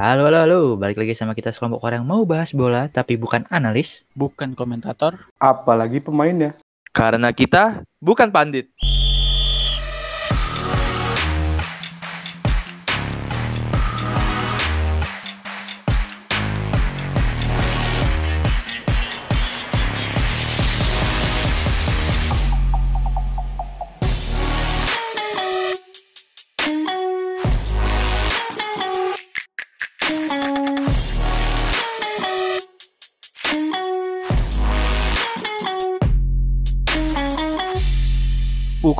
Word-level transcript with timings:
Halo, 0.00 0.32
halo, 0.32 0.38
halo. 0.40 0.60
Balik 0.80 0.96
lagi 0.96 1.12
sama 1.12 1.36
kita 1.36 1.52
sekelompok 1.52 1.84
orang 1.84 2.00
yang 2.00 2.08
mau 2.08 2.24
bahas 2.24 2.56
bola, 2.56 2.88
tapi 2.88 3.20
bukan 3.20 3.44
analis. 3.52 4.00
bukan 4.16 4.56
komentator. 4.56 5.28
Apalagi 5.36 6.00
pemainnya. 6.00 6.56
Karena 6.88 7.28
kita 7.36 7.84
bukan 8.00 8.32
pandit. 8.32 8.72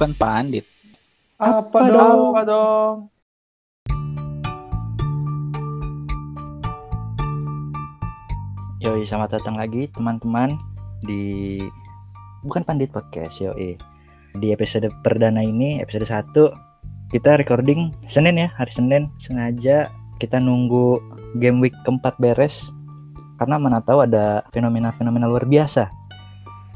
Bukan 0.00 0.16
pandit. 0.16 0.64
Apa, 1.36 1.92
dong? 1.92 2.32
Apa 2.32 2.42
dong? 2.48 3.12
Yoi, 8.80 9.04
selamat 9.04 9.36
datang 9.36 9.60
lagi 9.60 9.92
teman-teman 9.92 10.56
di 11.04 11.60
bukan 12.40 12.64
pandit 12.64 12.88
podcast, 12.88 13.44
yoi. 13.44 13.76
Di 14.40 14.56
episode 14.56 14.88
perdana 15.04 15.44
ini, 15.44 15.84
episode 15.84 16.08
1 16.08 17.12
kita 17.12 17.36
recording 17.36 17.92
Senin 18.08 18.40
ya, 18.40 18.48
hari 18.56 18.72
Senin. 18.72 19.12
Sengaja 19.20 19.92
kita 20.16 20.40
nunggu 20.40 20.96
game 21.36 21.60
week 21.60 21.76
keempat 21.84 22.16
beres 22.16 22.72
karena 23.36 23.60
mana 23.60 23.84
tahu 23.84 24.08
ada 24.08 24.48
fenomena-fenomena 24.48 25.28
luar 25.28 25.44
biasa 25.44 25.99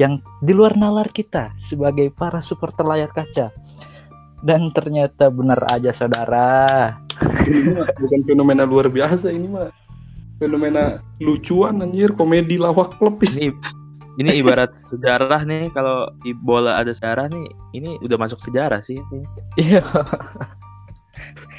yang 0.00 0.18
di 0.42 0.52
luar 0.52 0.74
nalar 0.74 1.10
kita 1.10 1.54
sebagai 1.58 2.10
para 2.10 2.42
supporter 2.42 2.84
layar 2.86 3.10
kaca. 3.14 3.54
Dan 4.44 4.68
ternyata 4.76 5.32
benar 5.32 5.56
aja 5.72 5.88
saudara. 5.94 7.00
Ini 7.48 7.80
mah 7.80 7.88
bukan 7.96 8.20
fenomena 8.28 8.68
luar 8.68 8.92
biasa 8.92 9.32
ini 9.32 9.48
mah. 9.48 9.72
Fenomena 10.36 11.00
lucuan 11.22 11.80
anjir, 11.80 12.12
komedi 12.12 12.60
lawak 12.60 12.98
klub 13.00 13.22
ini. 13.24 13.54
Ini 14.14 14.30
ini 14.30 14.46
ibarat 14.46 14.76
sejarah 14.78 15.42
nih 15.42 15.74
kalau 15.74 16.06
di 16.22 16.36
bola 16.36 16.78
ada 16.78 16.94
sejarah 16.94 17.26
nih, 17.32 17.46
ini 17.74 17.98
udah 18.04 18.14
masuk 18.14 18.38
sejarah 18.38 18.78
sih. 18.78 19.00
Iya. 19.58 19.82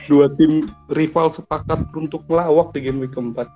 Dua 0.08 0.30
tim 0.38 0.69
rival 0.94 1.28
sepakat 1.28 1.89
untuk 1.97 2.22
melawak 2.30 2.72
di 2.72 2.86
game 2.86 3.03
week 3.03 3.11
keempat. 3.11 3.50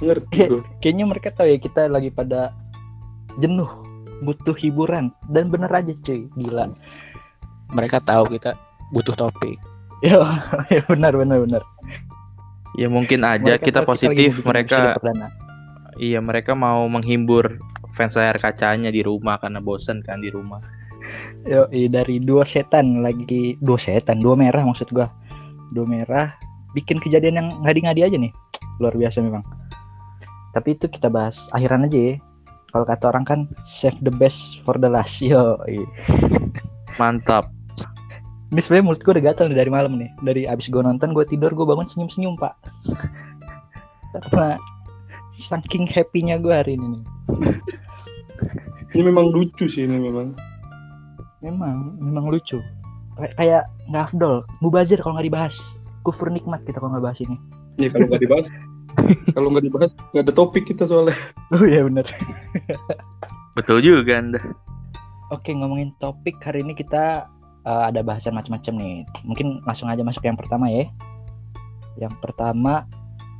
Ngerti 0.00 0.32
Iya. 0.36 0.46
gue. 0.52 0.62
Kayaknya 0.80 1.04
mereka 1.04 1.28
tahu 1.36 1.48
ya 1.52 1.58
kita 1.60 1.88
lagi 1.90 2.08
pada 2.12 2.52
jenuh, 3.40 3.68
butuh 4.22 4.56
hiburan 4.56 5.12
dan 5.32 5.52
bener 5.52 5.68
aja 5.68 5.92
cuy, 6.04 6.28
gila. 6.38 6.70
Mereka 7.74 8.00
tahu 8.04 8.36
kita 8.36 8.54
butuh 8.94 9.16
topik. 9.16 9.58
Ya, 10.04 10.20
ya 10.74 10.82
benar 10.86 11.16
benar 11.16 11.42
benar. 11.42 11.62
Ya 12.76 12.92
mungkin 12.92 13.24
aja 13.24 13.56
Mereka 13.56 13.64
kita 13.64 13.80
positif, 13.88 14.40
bikin 14.40 14.46
mereka 14.48 15.00
iya 15.96 16.20
mereka 16.20 16.52
mau 16.52 16.84
menghibur 16.92 17.56
fans 17.96 18.12
layar 18.20 18.36
kacanya 18.36 18.92
di 18.92 19.00
rumah 19.00 19.40
karena 19.40 19.64
bosen 19.64 20.04
kan 20.04 20.20
di 20.20 20.28
rumah. 20.28 20.60
Yo, 21.48 21.64
dari 21.70 22.20
dua 22.20 22.44
setan 22.44 23.00
lagi 23.00 23.56
dua 23.64 23.80
setan, 23.80 24.20
dua 24.20 24.36
merah 24.36 24.60
maksud 24.60 24.92
gua. 24.92 25.08
Dua 25.72 25.88
merah 25.88 26.36
bikin 26.76 27.00
kejadian 27.00 27.40
yang 27.40 27.48
ngadi-ngadi 27.64 28.00
aja 28.12 28.16
nih. 28.20 28.32
Luar 28.76 28.92
biasa 28.92 29.24
memang. 29.24 29.40
Tapi 30.52 30.76
itu 30.76 30.86
kita 30.92 31.08
bahas 31.08 31.48
akhiran 31.56 31.88
aja 31.88 31.96
ya. 31.96 32.14
Kalau 32.76 32.84
kata 32.84 33.04
orang 33.08 33.24
kan 33.24 33.40
save 33.64 33.96
the 34.04 34.12
best 34.12 34.60
for 34.60 34.76
the 34.76 34.84
last. 34.84 35.16
Yo, 35.24 35.56
Mantap. 37.00 37.48
ini 38.52 38.60
sebenarnya 38.60 38.84
mulut 38.84 39.00
gue 39.00 39.16
udah 39.16 39.24
gatal 39.32 39.48
nih 39.48 39.56
dari 39.64 39.72
malam 39.72 39.96
nih. 39.96 40.12
Dari 40.20 40.42
abis 40.44 40.68
gue 40.68 40.84
nonton, 40.84 41.16
gue 41.16 41.24
tidur, 41.24 41.56
gue 41.56 41.64
bangun 41.64 41.88
senyum-senyum 41.88 42.36
pak. 42.36 42.52
Karena 44.12 44.60
saking 45.40 45.88
happy-nya 45.88 46.36
gue 46.36 46.52
hari 46.52 46.76
ini 46.76 47.00
nih. 47.00 47.02
Ini 48.92 49.02
memang 49.08 49.32
lucu 49.32 49.64
sih 49.72 49.88
ini 49.88 49.96
memang. 49.96 50.36
Memang, 51.40 51.96
memang 51.96 52.28
lucu. 52.28 52.60
Kayak 53.16 53.32
kayak 53.40 53.64
nggak 53.88 54.04
afdol. 54.12 54.44
Mubazir 54.60 55.00
kalau 55.00 55.16
nggak 55.16 55.32
dibahas. 55.32 55.56
Kufur 56.04 56.28
nikmat 56.28 56.60
kita 56.68 56.76
kalau 56.76 56.92
nggak 56.92 57.08
bahas 57.08 57.18
ini. 57.24 57.40
Ya 57.80 57.88
kalau 57.88 58.04
nggak 58.04 58.20
dibahas, 58.20 58.44
kalau 59.34 59.52
nggak 59.52 59.64
dibahas 59.68 59.92
nggak 60.12 60.24
ada 60.26 60.34
topik 60.34 60.64
kita 60.66 60.88
soalnya. 60.88 61.14
Oh 61.54 61.62
iya 61.62 61.86
bener. 61.86 62.06
Betul 63.56 63.80
juga 63.80 64.18
Anda. 64.18 64.40
Oke 65.30 65.50
ngomongin 65.54 65.94
topik 65.98 66.38
hari 66.42 66.62
ini 66.62 66.76
kita 66.76 67.26
eh, 67.66 67.82
ada 67.90 68.00
bahasan 68.02 68.34
macam-macam 68.34 68.74
nih. 68.78 68.96
Mungkin 69.26 69.62
langsung 69.64 69.90
aja 69.90 70.02
masuk 70.02 70.22
yang 70.26 70.38
pertama 70.38 70.70
ya. 70.70 70.86
Yang 71.96 72.14
pertama 72.20 72.84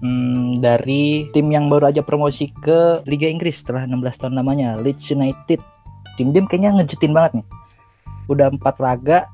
hmm, 0.00 0.64
dari 0.64 1.28
tim 1.30 1.52
yang 1.52 1.68
baru 1.68 1.92
aja 1.92 2.00
promosi 2.00 2.50
ke 2.64 3.04
Liga 3.04 3.28
Inggris 3.28 3.60
setelah 3.60 3.84
16 3.84 4.20
tahun 4.22 4.34
namanya 4.38 4.80
Leeds 4.80 5.12
United. 5.12 5.60
Tim 6.16 6.32
tim 6.32 6.48
kayaknya 6.48 6.80
ngejutin 6.80 7.12
banget 7.12 7.42
nih. 7.42 7.46
Udah 8.32 8.48
empat 8.50 8.80
laga. 8.80 9.28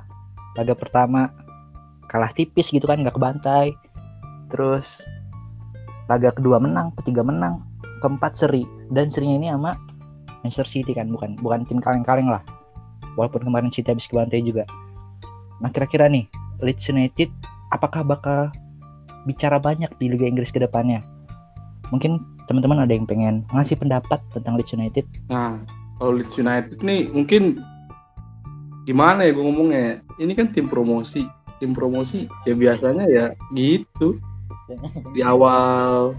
Laga 0.52 0.74
pertama 0.76 1.32
kalah 2.10 2.28
tipis 2.34 2.68
gitu 2.68 2.84
kan 2.84 3.00
nggak 3.00 3.16
kebantai. 3.16 3.72
Terus 4.52 5.00
laga 6.12 6.36
kedua 6.36 6.60
menang, 6.60 6.92
ketiga 7.00 7.24
menang, 7.24 7.64
keempat 8.02 8.34
seri 8.34 8.66
dan 8.90 9.08
serinya 9.08 9.38
ini 9.38 9.48
sama 9.54 9.78
Manchester 10.42 10.66
City 10.66 10.92
kan 10.92 11.06
bukan 11.06 11.38
bukan 11.38 11.62
tim 11.70 11.78
kaleng-kaleng 11.78 12.26
lah 12.26 12.42
walaupun 13.14 13.46
kemarin 13.46 13.70
City 13.70 13.94
habis 13.94 14.10
kebantai 14.10 14.42
juga 14.42 14.66
nah 15.62 15.70
kira-kira 15.70 16.10
nih 16.10 16.26
Leeds 16.58 16.90
United 16.90 17.30
apakah 17.70 18.02
bakal 18.02 18.50
bicara 19.22 19.62
banyak 19.62 19.88
di 20.02 20.10
Liga 20.10 20.26
Inggris 20.26 20.50
ke 20.50 20.58
depannya 20.58 20.98
mungkin 21.94 22.18
teman-teman 22.50 22.82
ada 22.82 22.90
yang 22.90 23.06
pengen 23.06 23.46
ngasih 23.54 23.78
pendapat 23.78 24.18
tentang 24.34 24.58
Leeds 24.58 24.74
United 24.74 25.06
Nah, 25.30 25.62
kalau 26.02 26.18
Leeds 26.18 26.34
United 26.34 26.82
nih 26.82 27.06
mungkin 27.14 27.62
gimana 28.82 29.22
ya 29.22 29.30
gue 29.30 29.44
ngomongnya? 29.46 30.02
Ini 30.18 30.34
kan 30.34 30.50
tim 30.50 30.66
promosi. 30.66 31.22
Tim 31.62 31.78
promosi 31.78 32.26
ya 32.42 32.58
biasanya 32.58 33.06
ya 33.06 33.26
gitu. 33.54 34.18
Di 35.16 35.20
awal 35.24 36.16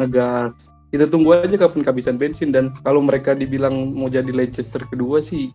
ngegas. 0.00 0.70
Kita 0.94 1.10
tunggu 1.10 1.34
aja 1.36 1.56
kapan 1.58 1.82
kehabisan 1.82 2.16
bensin. 2.16 2.54
Dan 2.54 2.72
kalau 2.86 3.02
mereka 3.02 3.34
dibilang 3.34 3.92
mau 3.92 4.06
jadi 4.08 4.30
Leicester 4.30 4.80
kedua 4.86 5.20
sih 5.20 5.50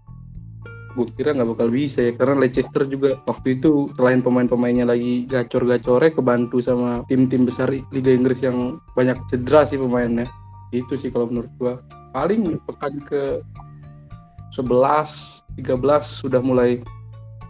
gue 0.91 1.07
kira 1.15 1.31
nggak 1.31 1.55
bakal 1.55 1.71
bisa 1.71 2.11
ya. 2.11 2.11
Karena 2.11 2.43
Leicester 2.43 2.83
juga 2.83 3.15
waktu 3.23 3.59
itu 3.59 3.87
selain 3.95 4.19
pemain-pemainnya 4.19 4.83
lagi 4.91 5.23
gacor-gacornya 5.31 6.11
kebantu 6.11 6.59
sama 6.59 7.07
tim-tim 7.07 7.47
besar 7.47 7.71
Liga 7.71 8.11
Inggris 8.11 8.43
yang 8.43 8.83
banyak 8.93 9.15
cedera 9.31 9.63
sih 9.63 9.79
pemainnya. 9.79 10.27
Itu 10.75 10.99
sih 10.99 11.11
kalau 11.11 11.31
menurut 11.31 11.51
gua. 11.55 11.79
Paling 12.11 12.59
pekan 12.67 12.99
ke 13.07 13.39
11 14.51 15.47
13 15.55 15.79
sudah 16.03 16.43
mulai 16.43 16.83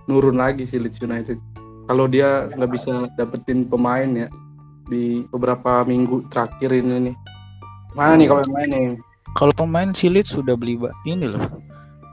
nurun 0.06 0.38
lagi 0.38 0.66
sih 0.66 0.78
Leeds 0.78 1.02
United. 1.02 1.42
Kalau 1.90 2.06
dia 2.06 2.46
nggak 2.54 2.72
bisa 2.72 3.10
dapetin 3.18 3.66
pemain 3.66 4.08
ya 4.14 4.30
di 4.92 5.24
beberapa 5.32 5.88
minggu 5.88 6.28
terakhir 6.28 6.76
ini 6.76 7.10
nih. 7.12 7.16
Mana 7.96 8.20
nih 8.20 8.28
kalau 8.28 8.42
yang 8.44 8.54
main 8.54 8.70
nih? 8.70 8.86
Kalau 9.32 9.54
pemain 9.56 9.90
si 9.96 10.12
Leeds 10.12 10.36
sudah 10.36 10.60
beli 10.60 10.76
ini 11.08 11.32
loh. 11.32 11.48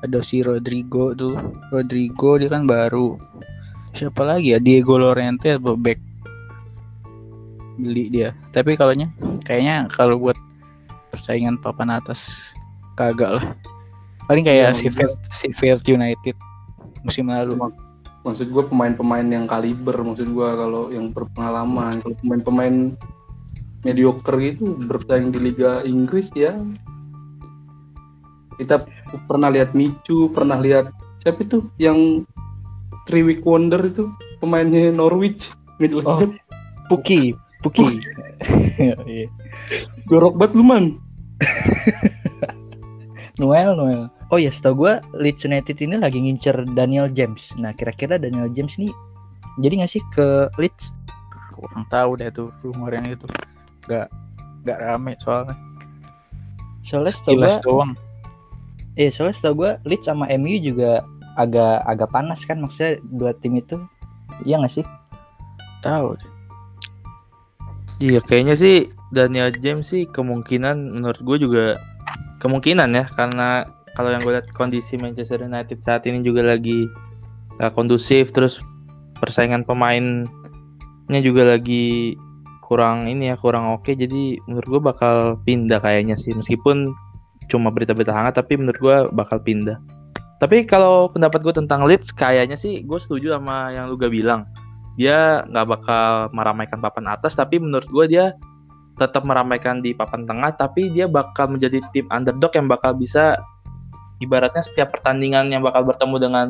Ada 0.07 0.23
si 0.23 0.47
Rodrigo 0.47 1.11
tuh. 1.19 1.35
Rodrigo 1.75 2.39
dia 2.39 2.47
kan 2.47 2.71
baru. 2.71 3.19
Siapa 3.91 4.23
lagi 4.23 4.55
ya? 4.55 4.63
Diego 4.63 4.95
Lorente 4.95 5.59
atau 5.59 5.75
back 5.75 5.99
beli 7.83 8.07
dia. 8.15 8.31
Tapi 8.55 8.79
kalau 8.79 8.95
kayaknya 9.43 9.91
kalau 9.91 10.23
buat 10.23 10.39
persaingan 11.11 11.59
papan 11.59 11.99
atas 11.99 12.55
kagak 12.95 13.43
lah. 13.43 13.47
Paling 14.31 14.47
kayak 14.47 14.71
Iya, 14.71 14.77
si 14.77 14.87
Sheffield, 14.87 15.15
si 15.27 15.47
Sheffield 15.51 15.83
United 15.89 16.37
musim 17.03 17.27
lalu. 17.27 17.59
Maksud 18.27 18.51
gue 18.51 18.65
pemain-pemain 18.67 19.25
yang 19.25 19.47
kaliber, 19.47 19.95
maksud 20.03 20.29
gue 20.35 20.49
kalau 20.59 20.91
yang 20.91 21.15
berpengalaman, 21.15 21.95
kalau 22.03 22.17
pemain-pemain 22.19 22.99
mediocre 23.87 24.39
itu 24.43 24.75
bersaing 24.85 25.31
di 25.31 25.39
Liga 25.39 25.87
Inggris 25.87 26.29
ya. 26.35 26.59
Kita 28.59 28.83
pernah 29.31 29.49
lihat 29.55 29.71
Micu, 29.73 30.35
pernah 30.35 30.59
lihat 30.59 30.91
siapa 31.23 31.47
itu 31.47 31.71
yang 31.79 32.27
three 33.07 33.23
week 33.23 33.47
wonder 33.47 33.79
itu 33.81 34.11
pemainnya 34.43 34.91
Norwich 34.91 35.55
nggak 35.79 35.91
jelas 35.95 36.07
Oh. 36.07 36.19
Puki 36.91 37.37
Puki 37.63 37.85
Iya. 38.79 39.29
Jorok 40.09 40.35
banget 40.41 40.53
lu 40.57 40.65
man. 40.65 40.85
Noel 43.39 43.77
Noel 43.79 44.03
Oh 44.29 44.37
ya, 44.37 44.53
setahu 44.53 44.85
gue 44.85 44.93
Leeds 45.17 45.49
United 45.49 45.81
ini 45.81 45.97
lagi 45.97 46.21
ngincer 46.21 46.69
Daniel 46.77 47.09
James. 47.09 47.57
Nah, 47.57 47.73
kira-kira 47.73 48.21
Daniel 48.21 48.53
James 48.53 48.77
nih 48.77 48.93
jadi 49.59 49.83
nggak 49.83 49.93
sih 49.93 50.03
ke 50.15 50.47
Leeds? 50.57 50.95
kurang 51.59 51.83
tahu 51.91 52.15
deh 52.15 52.31
tuh 52.31 52.55
rumor 52.63 52.95
yang 52.95 53.03
itu 53.11 53.27
Gak 53.91 54.07
gak 54.63 54.79
rame 54.79 55.19
soalnya. 55.19 55.59
Soalnya 56.87 57.11
setahu 57.11 57.43
gua, 57.43 57.51
Sekilas 57.51 57.57
doang. 57.67 57.93
eh 58.95 59.11
soalnya 59.11 59.35
setahu 59.35 59.55
gua 59.67 59.71
Leeds 59.83 60.07
sama 60.07 60.31
MU 60.39 60.55
juga 60.63 61.03
agak 61.35 61.83
agak 61.83 62.09
panas 62.15 62.41
kan 62.47 62.63
maksudnya 62.63 63.03
dua 63.11 63.35
tim 63.43 63.59
itu. 63.59 63.75
Iya 64.47 64.63
nggak 64.63 64.75
sih? 64.79 64.87
Tahu. 65.83 66.15
Iya 67.99 68.23
kayaknya 68.23 68.55
sih 68.55 68.77
Daniel 69.11 69.51
James 69.51 69.91
sih 69.91 70.07
kemungkinan 70.07 70.95
menurut 70.95 71.19
gue 71.25 71.37
juga 71.43 71.65
kemungkinan 72.39 72.95
ya 72.95 73.05
karena 73.11 73.67
kalau 73.99 74.15
yang 74.15 74.23
gue 74.23 74.39
lihat 74.39 74.47
kondisi 74.55 74.95
Manchester 74.95 75.43
United 75.43 75.83
saat 75.83 76.07
ini 76.07 76.23
juga 76.23 76.47
lagi 76.47 76.87
gak 77.59 77.75
kondusif 77.75 78.31
terus 78.31 78.63
persaingan 79.19 79.67
pemainnya 79.67 81.19
juga 81.19 81.59
lagi 81.59 82.15
kurang 82.63 83.11
ini 83.11 83.35
ya 83.35 83.37
kurang 83.41 83.75
oke. 83.75 83.91
Jadi 83.91 84.39
menurut 84.47 84.69
gue 84.71 84.83
bakal 84.95 85.17
pindah 85.43 85.83
kayaknya 85.83 86.15
sih 86.15 86.31
meskipun 86.31 86.95
cuma 87.51 87.75
berita-berita 87.75 88.15
hangat 88.15 88.39
tapi 88.39 88.55
menurut 88.55 88.79
gue 88.79 88.97
bakal 89.19 89.43
pindah. 89.43 89.83
Tapi 90.39 90.63
kalau 90.63 91.11
pendapat 91.11 91.43
gue 91.43 91.51
tentang 91.59 91.83
Leeds 91.83 92.15
kayaknya 92.15 92.55
sih 92.55 92.87
gue 92.87 92.99
setuju 93.03 93.35
sama 93.35 93.75
yang 93.75 93.91
lu 93.91 93.99
gak 93.99 94.15
bilang. 94.15 94.47
Dia 94.95 95.43
nggak 95.51 95.67
bakal 95.67 96.31
meramaikan 96.35 96.79
papan 96.79 97.11
atas 97.11 97.35
tapi 97.35 97.59
menurut 97.59 97.87
gue 97.91 98.07
dia 98.07 98.35
tetap 98.99 99.23
meramaikan 99.23 99.79
di 99.79 99.95
papan 99.95 100.27
tengah 100.27 100.55
tapi 100.59 100.91
dia 100.91 101.07
bakal 101.07 101.55
menjadi 101.55 101.79
tim 101.95 102.07
underdog 102.11 102.51
yang 102.51 102.67
bakal 102.67 102.95
bisa 102.99 103.39
ibaratnya 104.19 104.61
setiap 104.61 104.91
pertandingan 104.91 105.49
yang 105.49 105.61
bakal 105.61 105.85
bertemu 105.85 106.17
dengan 106.19 106.47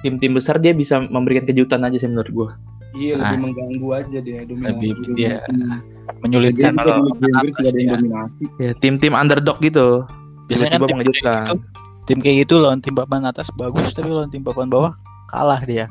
tim-tim 0.00 0.34
besar 0.34 0.58
dia 0.58 0.70
bisa 0.70 1.00
memberikan 1.00 1.44
kejutan 1.44 1.82
aja 1.82 1.96
sih 1.96 2.08
menurut 2.08 2.30
gue 2.30 2.50
Iya 2.94 3.18
Ah. 3.18 3.34
lebih 3.34 3.50
mengganggu 3.50 3.88
aja 3.90 4.18
dia 4.20 4.38
dominasi. 4.44 4.70
Lebih 4.70 4.90
dia 5.18 5.42
dominasi. 5.44 5.82
menyulitkan 6.22 6.72
kalau 6.76 7.10
ya. 7.18 7.98
dominasi. 7.98 8.44
ya 8.60 8.70
tim-tim 8.78 9.12
underdog 9.12 9.58
gitu 9.58 10.06
Biasanya 10.46 10.70
kan 10.70 10.78
tiba-tiba 10.78 10.86
tim 10.86 10.94
mengejutkan 10.94 11.24
kayak 11.24 11.42
gitu, 11.42 11.56
tim 12.04 12.18
kayak 12.22 12.36
gitu 12.46 12.54
lawan 12.56 12.78
tim 12.78 12.94
papan 12.94 13.22
atas 13.24 13.48
bagus 13.54 13.90
tapi 13.90 14.08
lawan 14.08 14.30
tim 14.30 14.42
papan 14.42 14.68
bawah 14.68 14.92
kalah 15.26 15.58
dia. 15.64 15.90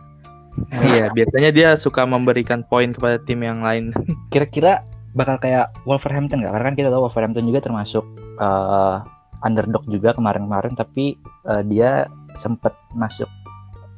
iya 0.71 1.09
biasanya 1.09 1.49
dia 1.49 1.69
suka 1.73 2.05
memberikan 2.05 2.61
poin 2.63 2.93
kepada 2.93 3.17
tim 3.19 3.41
yang 3.41 3.59
lain 3.59 3.89
Kira-kira 4.31 4.85
bakal 5.11 5.37
kayak 5.37 5.73
Wolverhampton 5.83 6.39
nggak? 6.39 6.53
Karena 6.53 6.65
kan 6.69 6.75
kita 6.75 6.89
tahu 6.89 7.01
Wolverhampton 7.03 7.45
juga 7.45 7.59
termasuk 7.59 8.05
eh, 8.37 8.95
underdog 9.43 9.83
juga 9.91 10.15
kemarin-kemarin, 10.15 10.73
tapi 10.73 11.19
eh, 11.47 11.63
dia 11.67 12.07
sempat 12.39 12.73
masuk 12.95 13.29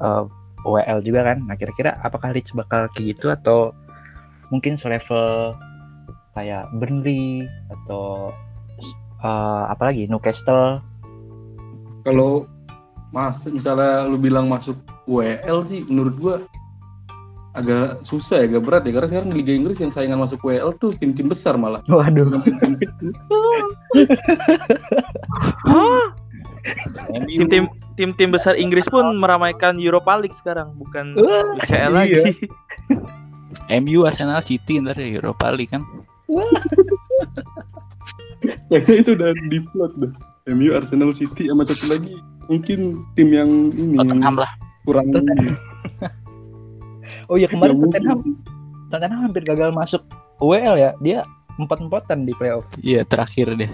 eh, 0.01 0.23
WL 0.65 0.99
juga 1.05 1.33
kan. 1.33 1.45
Nah 1.45 1.55
kira-kira 1.55 1.95
apakah 2.01 2.33
Leeds 2.33 2.51
bakal 2.57 2.89
kayak 2.93 3.15
gitu 3.15 3.29
atau 3.31 3.71
mungkin 4.49 4.77
selevel 4.77 5.53
kayak 6.35 6.67
Burnley 6.75 7.45
atau 7.71 8.33
eh, 9.23 9.63
apa 9.69 9.93
lagi 9.93 10.09
Newcastle? 10.09 10.81
Kalau 12.05 12.45
mas 13.13 13.47
misalnya 13.47 14.03
lu 14.05 14.19
bilang 14.19 14.51
masuk 14.51 14.75
WL 15.07 15.63
sih 15.63 15.85
menurut 15.87 16.15
gua 16.19 16.35
agak 17.55 18.03
susah 18.03 18.43
ya, 18.43 18.51
agak 18.51 18.61
berat 18.67 18.83
ya 18.83 18.91
karena 18.93 19.09
sekarang 19.09 19.29
di 19.31 19.37
Liga 19.41 19.53
Inggris 19.55 19.79
yang 19.79 19.91
saingan 19.91 20.19
masuk 20.19 20.43
WL 20.43 20.75
tuh 20.77 20.91
tim-tim 20.99 21.31
besar 21.31 21.55
malah. 21.55 21.79
Waduh. 21.87 22.43
Bukan 22.43 22.71
tim-tim 27.31 27.63
tim-tim 27.95 28.29
besar 28.33 28.59
Inggris 28.59 28.89
pun 28.91 29.17
meramaikan 29.17 29.79
Europa 29.79 30.19
League 30.19 30.35
sekarang 30.35 30.75
bukan 30.75 31.15
UCL 31.61 31.71
iya. 31.71 31.89
lagi 31.93 32.35
MU 33.71 34.03
Arsenal 34.03 34.43
City 34.43 34.83
ntar 34.83 34.99
ya 34.99 35.07
Europa 35.17 35.49
League 35.55 35.71
kan. 35.71 35.83
Kayaknya 38.69 38.95
itu 39.01 39.11
udah 39.15 39.29
di 39.49 39.59
plot 39.73 39.93
dah. 40.01 40.13
MU, 40.45 40.77
Arsenal, 40.77 41.09
City 41.09 41.49
sama 41.49 41.65
satu 41.65 41.89
lagi 41.89 42.21
mungkin 42.45 43.01
tim 43.17 43.33
yang 43.33 43.73
ini 43.73 43.97
yang 43.97 44.05
Tottenham 44.05 44.35
lah. 44.37 44.51
kurang 44.85 45.09
Tottenham. 45.09 45.57
Oh 47.29 47.37
iya 47.39 47.47
kemarin. 47.49 47.79
Tottenham 47.81 48.19
Tottenham 48.93 49.19
hampir 49.29 49.43
gagal 49.45 49.69
masuk 49.73 50.01
WL 50.41 50.75
ya. 50.77 50.91
Dia 51.01 51.25
empat-empatan 51.57 52.27
di 52.27 52.33
playoff. 52.35 52.67
Iya 52.81 53.07
terakhir 53.07 53.55
deh. 53.55 53.71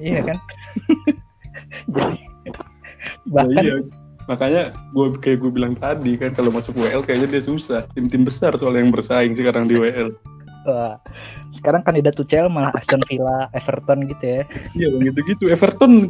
Iya 0.00 0.20
kan? 0.32 0.38
Jadi 1.94 2.18
bahkan 3.28 3.64
iya. 3.64 3.76
Makanya 4.30 4.62
gue 4.94 5.18
kayak 5.18 5.42
gue 5.42 5.50
bilang 5.50 5.74
tadi 5.74 6.14
kan 6.14 6.30
kalau 6.30 6.54
masuk 6.54 6.78
WL 6.78 7.02
kayaknya 7.02 7.38
dia 7.38 7.42
susah. 7.42 7.82
Tim-tim 7.98 8.22
besar 8.22 8.54
soalnya 8.54 8.86
yang 8.86 8.94
bersaing 8.94 9.34
sekarang 9.34 9.66
di 9.66 9.78
WL. 9.78 10.14
wah, 10.62 10.94
sekarang 11.50 11.82
kandidat 11.82 12.14
Tuchel 12.14 12.46
malah 12.46 12.70
Aston 12.78 13.02
Villa, 13.10 13.50
Everton 13.50 14.06
gitu 14.06 14.22
ya. 14.22 14.42
Iya 14.78 14.94
bang 14.94 15.02
gitu-gitu. 15.10 15.50
Everton 15.50 16.06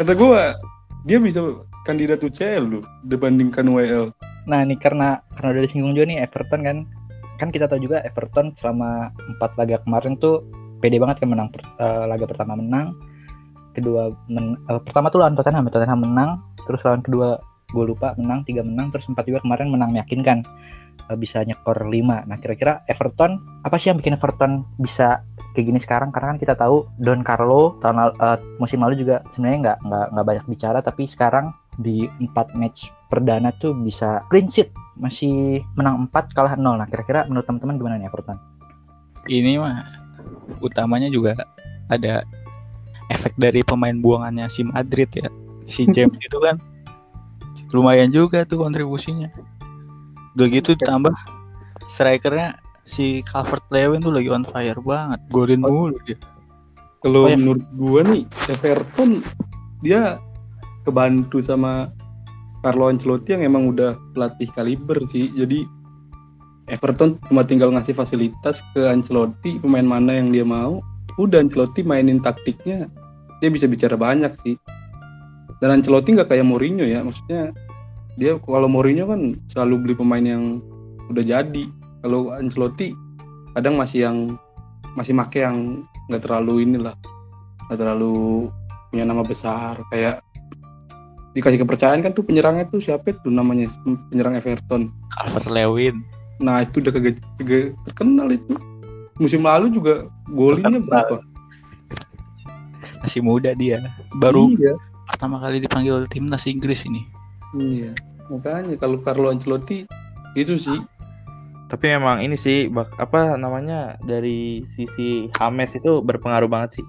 kata 0.00 0.16
gue 0.16 0.42
dia 1.04 1.20
bisa 1.20 1.44
kandidat 1.84 2.24
UCL 2.24 2.64
loh 2.64 2.84
dibandingkan 3.04 3.68
WL. 3.68 4.08
Nah 4.44 4.60
ini 4.64 4.76
karena 4.76 5.24
karena 5.36 5.48
udah 5.56 5.62
disinggung 5.64 5.96
juga 5.96 6.06
nih 6.12 6.18
Everton 6.24 6.60
kan, 6.64 6.76
kan 7.40 7.48
kita 7.48 7.64
tahu 7.66 7.80
juga 7.80 8.04
Everton 8.04 8.52
selama 8.60 9.10
empat 9.36 9.56
laga 9.56 9.80
kemarin 9.82 10.20
tuh 10.20 10.44
pede 10.84 11.00
banget 11.00 11.24
kan 11.24 11.28
menang 11.32 11.48
per- 11.48 11.64
eh, 11.80 12.04
laga 12.04 12.24
pertama 12.28 12.52
menang, 12.60 12.92
kedua 13.72 14.12
men- 14.28 14.60
eh, 14.68 14.80
pertama 14.84 15.08
tuh 15.08 15.24
lawan 15.24 15.32
Tottenham, 15.32 15.66
Tottenham 15.72 16.00
menang, 16.04 16.30
terus 16.68 16.84
lawan 16.84 17.00
kedua 17.00 17.40
gue 17.72 17.84
lupa 17.88 18.12
menang 18.20 18.44
tiga 18.44 18.60
menang, 18.62 18.92
terus 18.92 19.08
empat 19.08 19.24
juga 19.26 19.40
kemarin 19.42 19.72
menang 19.72 19.90
meyakinkan 19.96 20.44
eh, 21.08 21.16
bisa 21.16 21.40
nyekor 21.42 21.88
5 21.88 22.28
Nah 22.28 22.36
kira-kira 22.36 22.84
Everton 22.84 23.40
apa 23.64 23.76
sih 23.80 23.88
yang 23.90 23.98
bikin 23.98 24.20
Everton 24.20 24.68
bisa 24.76 25.24
kayak 25.56 25.66
gini 25.72 25.80
sekarang? 25.80 26.12
Karena 26.12 26.36
kan 26.36 26.38
kita 26.38 26.54
tahu 26.54 26.84
Don 27.00 27.24
Carlo 27.24 27.80
tahun 27.80 28.12
eh, 28.12 28.38
musim 28.60 28.84
lalu 28.84 29.00
juga 29.00 29.24
sebenarnya 29.32 29.58
nggak 29.64 29.78
nggak 29.88 30.06
nggak 30.12 30.26
banyak 30.28 30.44
bicara, 30.52 30.78
tapi 30.84 31.08
sekarang 31.08 31.48
di 31.76 32.06
empat 32.18 32.54
match 32.54 32.86
perdana 33.06 33.50
tuh 33.54 33.74
bisa 33.74 34.22
clean 34.26 34.46
sheet 34.46 34.68
masih 34.94 35.58
menang 35.74 36.06
4 36.06 36.30
kalah 36.30 36.54
0 36.54 36.78
nah 36.78 36.86
kira-kira 36.86 37.26
menurut 37.26 37.44
teman-teman 37.44 37.74
gimana 37.76 37.94
nih 37.98 38.08
Everton 38.08 38.38
Ini 39.24 39.56
mah 39.56 39.82
utamanya 40.60 41.08
juga 41.08 41.34
ada 41.88 42.22
efek 43.08 43.34
dari 43.34 43.60
pemain 43.60 43.94
buangannya 43.94 44.46
si 44.46 44.62
Madrid 44.62 45.08
ya. 45.10 45.28
Si 45.64 45.88
James 45.94 46.14
itu 46.14 46.38
kan 46.38 46.60
lumayan 47.72 48.08
juga 48.08 48.44
tuh 48.44 48.60
kontribusinya. 48.60 49.32
Udah 50.36 50.46
gitu 50.46 50.76
ditambah 50.76 51.14
strikernya 51.86 52.60
si 52.84 53.24
Calvert 53.24 53.64
Lewin 53.72 54.04
tuh 54.04 54.12
lagi 54.12 54.28
on 54.28 54.44
fire 54.44 54.78
banget. 54.78 55.20
Golin 55.32 55.64
mulu 55.64 55.96
dia. 56.04 56.20
Kalau 57.00 57.24
Oh, 57.24 57.28
iya. 57.28 57.36
menurut 57.36 57.64
gue 57.72 58.00
nih 58.04 58.22
Everton 58.48 59.10
dia 59.80 60.16
kebantu 60.84 61.40
sama 61.40 61.90
Carlo 62.64 62.88
Ancelotti 62.88 63.36
yang 63.36 63.44
emang 63.44 63.72
udah 63.72 63.96
pelatih 64.16 64.48
kaliber 64.52 64.96
sih. 65.12 65.28
Jadi 65.36 65.64
Everton 66.72 67.20
cuma 67.28 67.44
tinggal 67.44 67.68
ngasih 67.76 67.92
fasilitas 67.92 68.64
ke 68.72 68.88
Ancelotti 68.88 69.60
pemain 69.60 69.84
mana 69.84 70.16
yang 70.16 70.32
dia 70.32 70.44
mau. 70.48 70.80
Udah 71.20 71.44
Ancelotti 71.44 71.84
mainin 71.84 72.24
taktiknya 72.24 72.88
dia 73.44 73.52
bisa 73.52 73.68
bicara 73.68 74.00
banyak 74.00 74.32
sih. 74.44 74.56
Dan 75.60 75.80
Ancelotti 75.80 76.16
nggak 76.16 76.32
kayak 76.32 76.48
Mourinho 76.48 76.88
ya, 76.88 77.04
maksudnya 77.04 77.52
dia 78.16 78.40
kalau 78.40 78.68
Mourinho 78.68 79.04
kan 79.10 79.36
selalu 79.52 79.74
beli 79.84 79.94
pemain 79.96 80.24
yang 80.24 80.64
udah 81.12 81.24
jadi. 81.24 81.64
Kalau 82.00 82.32
Ancelotti 82.32 82.96
kadang 83.52 83.76
masih 83.76 84.08
yang 84.08 84.18
masih 84.96 85.12
make 85.12 85.36
yang 85.36 85.84
nggak 86.08 86.24
terlalu 86.24 86.64
inilah 86.64 86.96
nggak 87.68 87.78
terlalu 87.80 88.48
punya 88.92 89.04
nama 89.08 89.24
besar 89.24 89.80
kayak 89.88 90.20
dikasih 91.34 91.58
kepercayaan 91.66 92.00
kan 92.02 92.14
tuh 92.14 92.22
penyerangnya 92.22 92.66
tuh 92.70 92.78
siapa 92.78 93.10
tuh 93.22 93.30
namanya 93.30 93.66
penyerang 94.10 94.38
Everton 94.38 94.90
Calvert 95.18 95.50
Lewin. 95.50 96.02
nah 96.38 96.62
itu 96.62 96.78
udah 96.82 96.90
kagak 96.94 97.18
terkenal 97.90 98.30
itu 98.30 98.54
musim 99.18 99.46
lalu 99.46 99.70
juga 99.70 100.06
golnya 100.30 100.66
Terkenal. 100.70 100.86
berapa 100.86 101.16
Masih 103.04 103.20
muda 103.20 103.52
dia. 103.52 103.84
Baru 104.16 104.48
iya 104.56 104.72
pertama 105.04 105.36
kali 105.36 105.60
dipanggil 105.60 106.08
timnas 106.08 106.48
Inggris 106.48 106.88
ini. 106.88 107.04
iya 107.54 107.92
makanya 108.32 108.74
kalau 108.80 108.96
Carlo 109.04 109.28
Ancelotti 109.28 109.84
itu 110.34 110.56
sih 110.56 110.80
tapi 111.68 111.92
memang 111.92 112.24
ini 112.24 112.34
sih 112.34 112.72
bak 112.72 112.88
apa 112.96 113.36
namanya 113.36 114.00
dari 114.08 114.64
sisi 114.64 115.28
Hames 115.36 115.76
itu 115.76 116.00
berpengaruh 116.00 116.48
banget 116.48 116.80
sih 116.80 116.84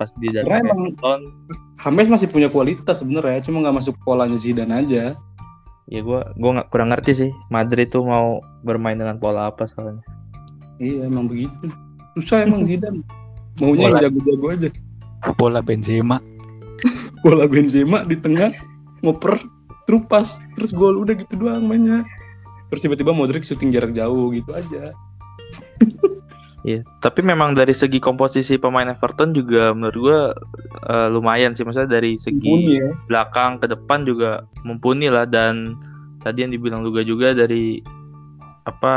pas 0.00 0.08
di 0.16 0.32
dalam 0.32 0.48
Karena 0.48 0.64
emang- 0.64 0.96
Everton 0.96 1.20
James 1.76 2.08
masih 2.08 2.28
punya 2.32 2.48
kualitas 2.48 3.04
sebenarnya 3.04 3.44
cuma 3.44 3.60
nggak 3.60 3.76
masuk 3.84 3.94
polanya 4.00 4.40
Zidane 4.40 4.72
aja. 4.72 5.12
Ya 5.90 6.00
gue 6.00 6.20
gua 6.40 6.50
nggak 6.56 6.70
kurang 6.72 6.88
ngerti 6.88 7.12
sih 7.12 7.30
Madrid 7.52 7.92
tuh 7.92 8.00
mau 8.00 8.40
bermain 8.64 8.96
dengan 8.96 9.20
pola 9.20 9.52
apa 9.52 9.68
soalnya. 9.68 10.00
Iya 10.80 11.04
emang 11.04 11.28
begitu. 11.28 11.68
Susah 12.16 12.48
emang 12.48 12.64
Zidane. 12.68 13.04
Maunya 13.60 13.92
Bola. 13.92 14.00
jago-jago 14.08 14.46
aja. 14.48 14.68
Bola 15.36 15.60
Benzema. 15.60 16.16
bola 17.24 17.44
Benzema 17.44 18.08
di 18.08 18.16
tengah 18.16 18.56
ngoper 19.04 19.36
terus 19.84 20.00
pas 20.08 20.40
terus 20.56 20.72
gol 20.72 20.96
udah 21.04 21.12
gitu 21.12 21.36
doang 21.36 21.68
mainnya. 21.68 22.08
Terus 22.72 22.88
tiba-tiba 22.88 23.12
Modric 23.12 23.44
syuting 23.44 23.68
jarak 23.68 23.92
jauh 23.92 24.32
gitu 24.32 24.56
aja 24.56 24.96
Iya, 26.70 26.86
tapi 27.02 27.26
memang 27.26 27.58
dari 27.58 27.74
segi 27.74 27.98
komposisi 27.98 28.54
pemain 28.54 28.86
Everton 28.86 29.34
juga 29.34 29.74
menurut 29.74 29.96
gua 29.98 30.20
eh, 30.86 31.08
lumayan 31.10 31.50
sih, 31.50 31.66
maksudnya 31.66 31.98
dari 31.98 32.14
segi 32.14 32.46
Mumpuni 32.46 32.78
ya. 32.78 32.90
belakang 33.10 33.58
ke 33.58 33.66
depan 33.66 34.06
juga 34.06 34.46
mumpuni 34.62 35.10
lah. 35.10 35.26
Dan 35.26 35.74
tadi 36.22 36.46
yang 36.46 36.54
dibilang 36.54 36.86
juga 36.86 37.02
juga 37.02 37.34
dari 37.34 37.82
apa 38.68 38.94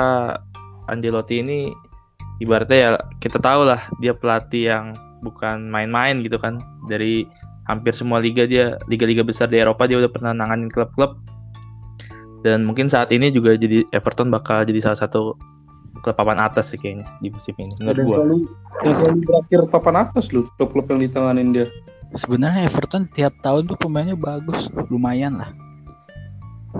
Ancelotti 0.91 1.39
ini 1.41 1.71
ibaratnya 2.43 2.77
ya 2.77 2.89
kita 3.23 3.39
tahu 3.39 3.63
lah 3.63 3.79
dia 4.03 4.11
pelatih 4.11 4.69
yang 4.69 4.85
bukan 5.25 5.71
main-main 5.73 6.21
gitu 6.21 6.37
kan. 6.37 6.61
Dari 6.85 7.25
hampir 7.65 7.95
semua 7.95 8.19
liga 8.19 8.45
dia 8.45 8.77
liga-liga 8.91 9.23
besar 9.25 9.49
di 9.49 9.57
Eropa 9.57 9.89
dia 9.89 9.97
udah 9.97 10.11
pernah 10.13 10.35
nanganin 10.35 10.69
klub-klub. 10.69 11.17
Dan 12.43 12.67
mungkin 12.67 12.91
saat 12.91 13.09
ini 13.09 13.31
juga 13.31 13.55
jadi 13.55 13.87
Everton 13.95 14.27
bakal 14.27 14.67
jadi 14.67 14.83
salah 14.83 14.99
satu 14.99 15.39
klub 16.01 16.15
papan 16.17 16.41
atas 16.41 16.73
sih 16.73 16.79
kayaknya 16.81 17.05
di 17.21 17.29
musim 17.29 17.53
ini 17.61 17.73
menurut 17.77 17.93
Yang 17.93 18.07
gua 18.07 18.17
selalu, 18.17 18.37
yang 18.81 18.95
selalu 18.97 19.19
berakhir 19.29 19.59
papan 19.69 19.95
atas 20.01 20.25
loh 20.33 20.45
klub-klub 20.57 20.85
yang 20.89 20.99
ditanganin 21.05 21.49
dia. 21.53 21.67
Sebenarnya 22.13 22.69
Everton 22.69 23.09
tiap 23.13 23.33
tahun 23.41 23.69
tuh 23.69 23.77
pemainnya 23.77 24.17
bagus, 24.17 24.69
lumayan 24.89 25.37
lah. 25.37 25.49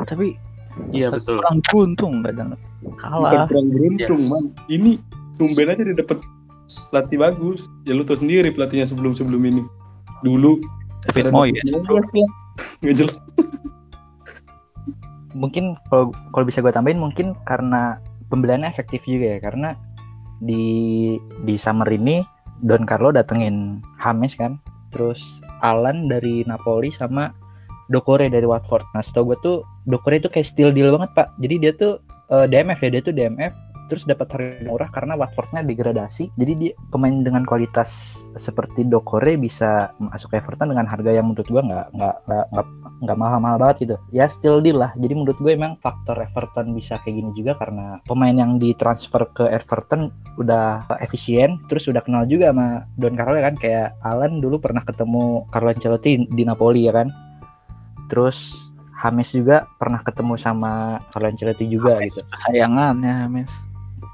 Tapi 0.10 0.38
iya 0.90 1.14
betul 1.14 1.38
kurang 1.42 1.58
beruntung 1.70 2.14
kadang 2.26 2.58
Bukan 2.82 2.98
kalah. 3.00 3.46
kurang 3.50 3.68
beruntung, 3.70 4.22
man. 4.30 4.44
Ini 4.68 4.98
tumben 5.38 5.70
aja 5.70 5.82
dia 5.86 5.96
dapet 5.98 6.18
pelatih 6.90 7.18
bagus. 7.22 7.70
Ya 7.86 7.94
lu 7.98 8.06
tau 8.06 8.18
sendiri 8.18 8.50
pelatihnya 8.54 8.90
sebelum-sebelum 8.90 9.42
ini. 9.46 9.64
Dulu 10.22 10.62
David 11.10 11.34
Moyes. 11.34 11.70
Lah. 11.72 12.02
Nggak 12.82 12.96
jelas. 12.98 13.16
mungkin 15.34 15.74
kalau 15.90 16.14
kalau 16.30 16.46
bisa 16.46 16.62
gue 16.62 16.70
tambahin 16.70 17.02
mungkin 17.02 17.34
karena 17.50 17.98
pembeliannya 18.34 18.66
efektif 18.66 19.06
juga 19.06 19.38
ya 19.38 19.40
karena 19.46 19.78
di 20.42 20.66
di 21.46 21.56
summer 21.62 21.86
ini 21.94 22.26
Don 22.66 22.90
Carlo 22.90 23.14
datengin 23.14 23.86
James 24.02 24.34
kan 24.34 24.58
terus 24.90 25.22
Alan 25.62 26.10
dari 26.10 26.42
Napoli 26.50 26.90
sama 26.90 27.30
Dokore 27.92 28.32
dari 28.32 28.48
Watford. 28.48 28.90
Nah 28.98 29.04
setahu 29.06 29.34
gue 29.34 29.38
tuh 29.44 29.58
Dokore 29.86 30.18
itu 30.18 30.32
kayak 30.32 30.48
steal 30.48 30.72
deal 30.74 30.90
banget 30.96 31.12
pak. 31.14 31.28
Jadi 31.38 31.56
dia 31.62 31.72
tuh 31.78 32.02
eh, 32.34 32.46
DMF 32.50 32.80
ya 32.82 32.90
dia 32.90 33.02
tuh 33.06 33.14
DMF 33.14 33.54
terus 33.92 34.08
dapat 34.08 34.28
harga 34.32 34.64
murah 34.66 34.90
karena 34.90 35.14
Watfordnya 35.20 35.62
degradasi. 35.62 36.32
Jadi 36.40 36.52
dia 36.56 36.72
pemain 36.90 37.14
dengan 37.14 37.44
kualitas 37.44 38.18
seperti 38.40 38.88
Dokore 38.88 39.36
bisa 39.36 39.92
masuk 40.00 40.34
Everton 40.34 40.72
dengan 40.72 40.88
harga 40.88 41.12
yang 41.12 41.30
menurut 41.30 41.48
gua 41.52 41.62
nggak 41.62 41.88
nggak 41.94 42.16
nggak 42.26 42.68
nggak 43.04 43.20
mahal-mahal 43.20 43.60
banget 43.60 43.78
gitu 43.84 43.96
ya 44.16 44.26
still 44.32 44.64
deal 44.64 44.80
lah 44.80 44.96
jadi 44.96 45.14
menurut 45.14 45.36
gue 45.38 45.52
emang 45.52 45.76
faktor 45.84 46.16
Everton 46.24 46.72
bisa 46.72 46.96
kayak 47.04 47.20
gini 47.20 47.32
juga 47.36 47.60
karena 47.60 48.00
pemain 48.08 48.32
yang 48.34 48.56
ditransfer 48.58 49.28
ke 49.36 49.46
Everton 49.52 50.10
udah 50.40 50.88
efisien 51.04 51.60
terus 51.68 51.86
udah 51.92 52.00
kenal 52.00 52.24
juga 52.24 52.56
sama 52.56 52.88
Don 52.96 53.20
Carlo 53.20 53.36
ya 53.36 53.52
kan 53.52 53.56
kayak 53.60 54.00
Alan 54.02 54.40
dulu 54.40 54.58
pernah 54.58 54.82
ketemu 54.88 55.44
Carlo 55.52 55.70
Ancelotti 55.70 56.24
di 56.32 56.44
Napoli 56.48 56.88
ya 56.88 56.96
kan 56.96 57.12
terus 58.08 58.56
James 59.04 59.36
juga 59.36 59.68
pernah 59.76 60.00
ketemu 60.00 60.40
sama 60.40 61.04
Carlo 61.12 61.28
Ancelotti 61.28 61.68
juga 61.68 62.00
gitu 62.08 62.24
Kesayangannya, 62.24 63.28
Mes. 63.28 63.52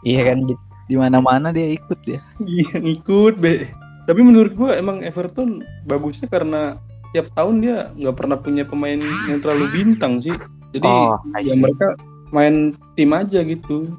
iya 0.01 0.34
kan 0.34 0.41
di- 0.50 0.58
Di 0.89 0.98
mana-mana 0.98 1.53
dia 1.53 1.69
ikut 1.69 2.01
ya. 2.10 2.17
Iya 2.41 2.81
ngikut 2.81 3.38
be. 3.38 3.69
Tapi 4.10 4.22
menurut 4.25 4.58
gua 4.58 4.74
emang 4.74 5.05
Everton 5.05 5.62
bagusnya 5.86 6.25
karena 6.25 6.81
tiap 7.12 7.28
tahun 7.34 7.56
dia 7.60 7.78
nggak 7.96 8.16
pernah 8.16 8.38
punya 8.38 8.63
pemain 8.63 9.00
yang 9.28 9.39
terlalu 9.42 9.66
bintang 9.74 10.22
sih. 10.22 10.34
Jadi 10.72 10.86
oh 10.86 11.18
ya 11.42 11.54
mereka 11.58 11.98
main 12.30 12.72
tim 12.94 13.10
aja 13.12 13.42
gitu. 13.42 13.89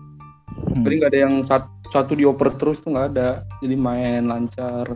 Hmm. 0.71 0.83
Jadi 0.87 0.95
nggak 0.99 1.11
ada 1.11 1.21
yang 1.21 1.35
sat- 1.45 1.73
satu 1.91 2.15
dioper 2.15 2.55
terus 2.55 2.79
tuh 2.79 2.95
nggak 2.95 3.09
ada. 3.17 3.43
Jadi 3.59 3.75
main 3.75 4.27
lancar. 4.27 4.87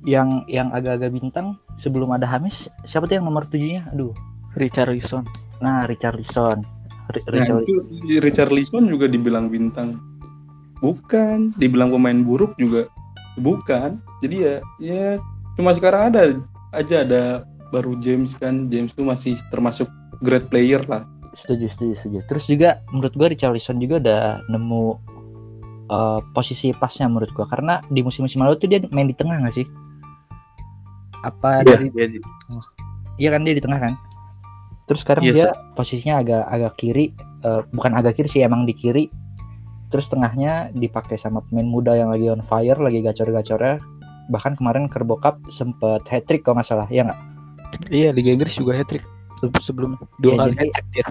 yang 0.00 0.48
yang 0.48 0.72
agak-agak 0.72 1.12
bintang 1.12 1.60
sebelum 1.76 2.08
ada 2.16 2.24
Hamis 2.24 2.72
siapa 2.88 3.04
tuh 3.04 3.20
yang 3.20 3.28
nomor 3.28 3.44
tujuhnya 3.52 3.84
aduh 3.92 4.16
Richarlison. 4.56 5.28
nah 5.60 5.84
Richarlison 5.84 6.64
Ri- 7.12 7.20
Nah, 7.28 7.36
Richarlison 7.36 7.84
itu 8.00 8.16
Richard 8.24 8.48
Lisson 8.48 8.88
juga 8.88 9.04
dibilang 9.04 9.52
bintang. 9.52 10.00
Bukan, 10.80 11.52
dibilang 11.60 11.92
pemain 11.92 12.16
buruk 12.16 12.56
juga 12.56 12.88
bukan. 13.36 14.00
Jadi 14.24 14.36
ya 14.40 14.54
ya 14.80 15.06
cuma 15.60 15.76
sekarang 15.76 16.08
ada 16.08 16.22
aja 16.72 17.04
ada 17.04 17.44
baru 17.70 17.96
James 17.98 18.34
kan. 18.34 18.66
James 18.66 18.90
tuh 18.90 19.02
masih 19.02 19.38
termasuk 19.48 19.86
great 20.20 20.46
player 20.46 20.82
lah. 20.84 21.06
setuju 21.30 21.70
setuju 21.70 21.94
setuju. 21.96 22.18
Terus 22.26 22.44
juga 22.44 22.68
menurut 22.90 23.14
gua 23.14 23.30
Richarlison 23.30 23.78
juga 23.78 24.02
udah 24.02 24.22
nemu 24.46 24.82
eh, 25.86 26.20
posisi 26.30 26.70
pasnya 26.70 27.06
menurut 27.06 27.30
gua. 27.30 27.46
Karena 27.46 27.78
di 27.86 28.02
musim-musim 28.02 28.42
lalu 28.42 28.58
tuh 28.58 28.66
dia 28.66 28.82
main 28.90 29.06
di 29.06 29.14
tengah 29.14 29.38
nggak 29.38 29.54
sih? 29.54 29.66
Apa 31.22 31.62
Iya. 31.62 31.66
dari 31.70 31.86
Dia 31.90 32.06
di- 32.08 32.22
iya 33.16 33.28
kan 33.30 33.44
dia 33.44 33.54
di 33.54 33.62
tengah 33.62 33.78
kan? 33.78 33.94
Terus 34.86 35.00
sekarang 35.00 35.22
Iya, 35.22 35.32
dia 35.32 35.48
posisinya 35.76 36.18
agak 36.18 36.44
agak 36.44 36.72
kiri 36.76 37.06
eh, 37.40 37.60
bukan 37.70 37.92
agak 37.94 38.18
kiri 38.18 38.28
sih 38.28 38.42
emang 38.42 38.66
di 38.66 38.74
kiri. 38.74 39.06
Terus 39.90 40.06
tengahnya 40.06 40.70
dipakai 40.72 41.14
sama 41.14 41.42
pemain 41.42 41.66
muda 41.66 41.94
yang 41.94 42.10
lagi 42.10 42.26
on 42.26 42.42
fire 42.42 42.78
lagi 42.78 43.02
gacor-gacornya. 43.02 43.78
Bahkan 44.30 44.54
kemarin 44.54 44.86
Kerbo 44.86 45.14
Cup 45.16 45.38
sempet 45.48 46.02
hat 46.06 46.26
trick 46.26 46.42
kalau 46.42 46.58
nggak 46.58 46.66
salah 46.66 46.86
ya 46.86 47.06
nggak 47.06 47.18
Iya, 47.88 48.10
Liga 48.10 48.30
Inggris 48.30 48.54
juga 48.54 48.74
hat-trick 48.74 49.04
sebelum 49.58 49.96
dua 50.18 50.32
Iya, 50.32 50.38
kali 50.38 50.50
jadi- 50.50 50.60
hat-trick 50.60 50.88
dia. 50.92 51.06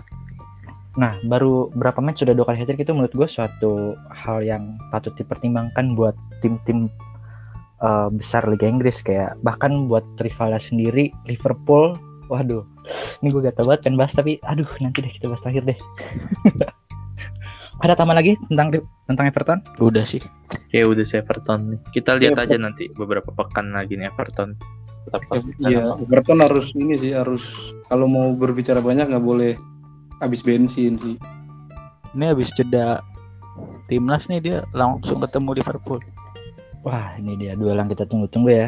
Nah, 0.95 1.15
baru 1.23 1.71
berapa 1.71 1.99
match 1.99 2.21
sudah 2.21 2.33
dua 2.33 2.45
kali 2.45 2.59
hat-trick 2.59 2.81
itu 2.81 2.91
menurut 2.91 3.13
gue 3.13 3.25
suatu 3.25 3.93
hal 4.09 4.41
yang 4.41 4.63
patut 4.89 5.13
dipertimbangkan 5.13 5.95
buat 5.95 6.13
tim-tim 6.39 6.91
eh, 7.79 8.09
besar 8.11 8.43
Liga 8.45 8.67
Inggris 8.67 8.99
kayak 8.99 9.39
bahkan 9.39 9.87
buat 9.87 10.03
rivalnya 10.19 10.59
sendiri 10.59 11.15
Liverpool. 11.23 11.95
Waduh, 12.27 12.61
ini 13.19 13.31
gue 13.31 13.41
gak 13.41 13.55
tau 13.55 13.65
banget 13.65 13.87
kan 13.87 13.93
bahas 13.95 14.11
tapi 14.11 14.37
aduh 14.43 14.67
nanti 14.77 14.99
deh 14.99 15.09
kita 15.09 15.25
bahas 15.25 15.39
terakhir 15.39 15.63
deh. 15.65 15.79
Ada 17.79 17.95
tambahan 17.95 18.19
lagi 18.19 18.35
tentang 18.51 18.75
tentang 19.07 19.25
Everton? 19.31 19.59
Udah 19.79 20.03
sih. 20.03 20.19
Kayak 20.67 20.91
udah 20.91 21.05
si 21.07 21.15
Everton 21.15 21.59
nih. 21.71 21.79
Kita 21.95 22.19
lihat 22.19 22.35
Iya, 22.35 22.43
aja 22.51 22.57
nanti 22.59 22.91
beberapa 22.91 23.31
pekan 23.31 23.71
lagi 23.71 23.95
nih 23.95 24.11
Everton. 24.11 24.59
Tetap 25.09 25.25
konsisten 25.25 25.73
Iya. 25.73 25.97
Everton 25.97 26.39
harus 26.45 26.69
ini 26.77 26.95
sih 27.01 27.11
harus 27.17 27.73
kalau 27.89 28.05
mau 28.05 28.29
berbicara 28.37 28.77
banyak 28.77 29.09
nggak 29.09 29.25
boleh 29.25 29.57
habis 30.21 30.45
bensin 30.45 30.93
sih. 30.95 31.17
Ini 32.13 32.33
habis 32.33 32.53
jeda 32.53 33.01
timnas 33.89 34.29
nih 34.29 34.39
dia 34.39 34.57
langsung 34.77 35.17
ketemu 35.25 35.57
Liverpool. 35.57 35.97
Wah, 36.85 37.17
ini 37.17 37.35
dia 37.35 37.57
duel 37.57 37.75
yang 37.75 37.89
kita 37.89 38.05
tunggu-tunggu 38.07 38.53
ya. 38.53 38.67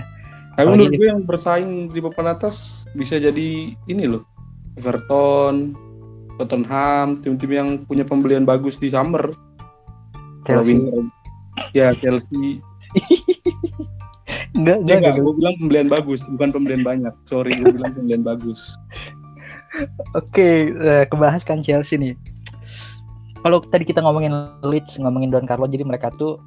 Tapi 0.58 0.68
Apalagi 0.68 0.74
menurut 0.84 1.00
gue 1.00 1.08
yang 1.08 1.22
bersaing 1.24 1.72
di 1.94 2.00
papan 2.04 2.28
atas 2.36 2.84
bisa 2.98 3.16
jadi 3.16 3.72
ini 3.88 4.04
loh. 4.04 4.28
Everton, 4.76 5.78
Tottenham, 6.36 7.24
tim-tim 7.24 7.52
yang 7.54 7.70
punya 7.88 8.04
pembelian 8.04 8.44
bagus 8.44 8.76
di 8.76 8.92
summer. 8.92 9.32
Chelsea. 10.44 10.76
winter. 10.76 11.08
Ya 11.72 11.94
Chelsea. 11.96 12.60
Enggak, 14.62 14.78
Ya, 14.78 14.78
enggak, 14.78 14.98
enggak, 15.02 15.12
enggak. 15.18 15.26
gue 15.26 15.36
bilang 15.42 15.56
pembelian 15.58 15.90
bagus, 15.90 16.22
bukan 16.30 16.50
pembelian 16.54 16.84
banyak. 16.86 17.14
Sorry, 17.26 17.58
gue 17.58 17.74
bilang 17.74 17.98
pembelian 17.98 18.22
bagus. 18.22 18.78
Oke, 20.20 20.70
eh, 20.70 21.06
kebahas 21.10 21.42
kan 21.42 21.66
Chelsea 21.66 21.98
nih. 21.98 22.14
Kalau 23.42 23.58
tadi 23.66 23.90
kita 23.90 24.06
ngomongin 24.06 24.30
Leeds, 24.62 25.02
ngomongin 25.02 25.34
Don 25.34 25.50
Carlo, 25.50 25.66
jadi 25.66 25.82
mereka 25.82 26.14
tuh 26.14 26.38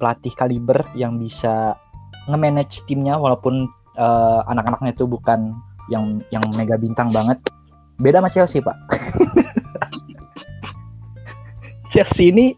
pelatih 0.00 0.32
kaliber 0.32 0.80
yang 0.96 1.20
bisa 1.20 1.76
nge-manage 2.30 2.80
timnya 2.88 3.20
walaupun 3.20 3.68
eh, 3.98 4.40
anak-anaknya 4.48 4.96
itu 4.96 5.04
bukan 5.04 5.52
yang 5.92 6.24
yang 6.32 6.44
mega 6.56 6.80
bintang 6.80 7.12
banget. 7.12 7.36
Beda 8.00 8.24
sama 8.24 8.32
Chelsea, 8.32 8.64
Pak. 8.64 8.76
Chelsea 11.92 12.30
ini 12.30 12.54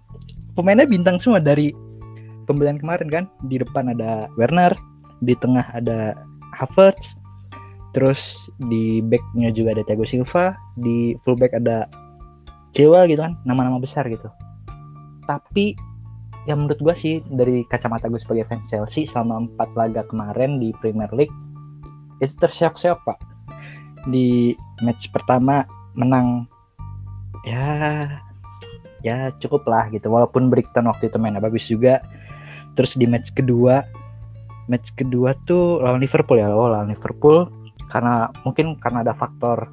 pemainnya 0.52 0.85
bintang 0.85 1.17
semua 1.23 1.40
dari 1.40 1.73
pembelian 2.45 2.76
kemarin 2.76 3.09
kan. 3.09 3.25
Di 3.49 3.62
depan 3.62 3.95
ada 3.95 4.29
Werner, 4.37 4.75
di 5.21 5.37
tengah 5.37 5.65
ada 5.77 6.17
Havertz, 6.57 7.17
terus 7.93 8.50
di 8.57 9.05
backnya 9.05 9.53
juga 9.53 9.77
ada 9.77 9.83
Thiago 9.85 10.05
Silva 10.05 10.57
di 10.77 11.17
fullback 11.23 11.57
ada 11.57 11.87
Cewa 12.71 13.03
gitu 13.11 13.19
kan 13.19 13.35
nama-nama 13.43 13.83
besar 13.83 14.07
gitu. 14.07 14.31
Tapi 15.27 15.75
yang 16.47 16.65
menurut 16.65 16.81
gua 16.81 16.95
sih 16.95 17.21
dari 17.27 17.67
kacamata 17.67 18.09
gue 18.09 18.17
sebagai 18.17 18.47
fans 18.49 18.71
Chelsea 18.71 19.05
selama 19.05 19.45
empat 19.45 19.75
laga 19.77 20.03
kemarin 20.07 20.62
di 20.62 20.73
Premier 20.79 21.11
League 21.11 21.35
itu 22.23 22.33
terseok-seok 22.39 22.99
pak. 23.03 23.19
Di 24.07 24.55
match 24.87 25.11
pertama 25.11 25.67
menang 25.99 26.47
ya 27.43 28.00
ya 29.03 29.35
cukup 29.43 29.67
lah 29.67 29.91
gitu. 29.91 30.07
Walaupun 30.07 30.47
Brighton 30.47 30.87
waktu 30.87 31.11
itu 31.11 31.19
mainnya 31.19 31.43
bagus 31.43 31.67
juga 31.67 31.99
terus 32.79 32.95
di 32.95 33.05
match 33.11 33.35
kedua 33.35 33.83
match 34.71 34.95
kedua 34.95 35.35
tuh 35.43 35.83
lawan 35.83 35.99
Liverpool 35.99 36.39
ya. 36.39 36.55
Oh, 36.55 36.71
lawan 36.71 36.95
Liverpool. 36.95 37.50
Karena 37.91 38.31
mungkin 38.47 38.79
karena 38.79 39.03
ada 39.03 39.19
faktor 39.19 39.67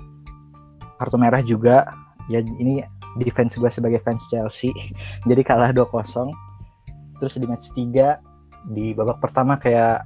kartu 0.98 1.16
merah 1.22 1.46
juga. 1.46 1.86
Ya 2.28 2.42
ini 2.42 2.82
defense 3.22 3.56
gue 3.56 3.70
sebagai 3.70 4.02
fans 4.02 4.26
Chelsea. 4.34 4.74
Jadi 5.30 5.42
kalah 5.46 5.70
2-0 5.70 6.34
terus 7.18 7.34
di 7.34 7.50
match 7.50 7.74
3 7.74 8.74
di 8.74 8.98
babak 8.98 9.22
pertama 9.22 9.62
kayak 9.62 10.02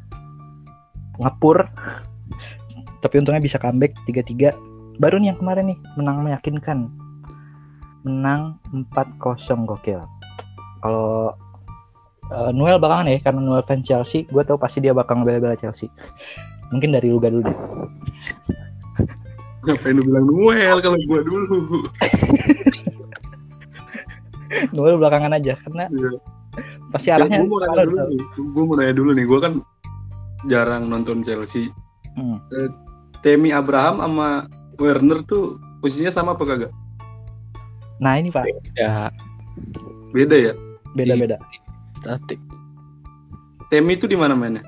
ngepur. 1.24 1.64
Tapi 3.04 3.16
untungnya 3.18 3.42
bisa 3.42 3.58
comeback 3.58 3.96
3-3 4.06 5.00
baru 5.02 5.18
nih 5.18 5.34
yang 5.34 5.40
kemarin 5.40 5.72
nih 5.72 5.80
menang 5.96 6.22
meyakinkan. 6.22 6.92
Menang 8.04 8.60
4-0 8.70 9.66
gokil. 9.66 10.04
Kalau 10.82 11.34
eh, 12.32 12.50
Noel 12.52 12.78
belakangan 12.78 13.08
ya 13.08 13.18
karena 13.20 13.40
Noel 13.40 13.62
fans 13.62 13.84
Chelsea 13.84 14.24
gue 14.26 14.42
tau 14.42 14.56
pasti 14.56 14.80
dia 14.80 14.92
bakal 14.92 15.20
ngebela-bela 15.20 15.56
Chelsea 15.56 15.88
mungkin 16.70 16.92
dari 16.92 17.08
Luga 17.08 17.28
dulu 17.28 17.44
deh 17.44 17.58
Ngapain 19.62 19.94
lu 19.94 20.02
bilang 20.02 20.26
Noel 20.26 20.78
kalau 20.80 20.96
gua 21.06 21.20
dulu? 21.22 21.86
Noel 24.74 24.96
belakangan 24.98 25.34
aja 25.34 25.54
karena 25.60 25.86
Iya. 25.88 26.10
pasti 26.90 27.08
arahnya 27.08 27.40
gue 27.40 27.48
mau 27.48 27.60
nanya 27.62 27.86
dulu 27.86 28.02
nih. 28.04 28.22
Gue 28.52 28.64
mau 28.66 28.76
nanya 28.76 28.94
dulu 28.94 29.10
nih. 29.14 29.24
Gue 29.24 29.40
kan 29.40 29.54
jarang 30.46 30.86
nonton 30.86 31.22
Chelsea. 31.22 31.70
Hmm. 32.14 32.38
Temi 33.22 33.54
Abraham 33.54 34.02
sama 34.02 34.30
Werner 34.76 35.22
tuh 35.24 35.56
posisinya 35.80 36.12
sama 36.12 36.34
apa 36.34 36.44
kagak? 36.44 36.72
nah 38.02 38.18
ini 38.18 38.28
pak 38.28 38.44
Ya, 38.74 39.14
Beda 40.10 40.34
ya. 40.34 40.54
beda-beda 40.92 41.38
statik. 42.02 42.42
Temi 43.70 43.96
itu 43.96 44.10
di 44.10 44.18
mana 44.18 44.34
mainnya? 44.34 44.66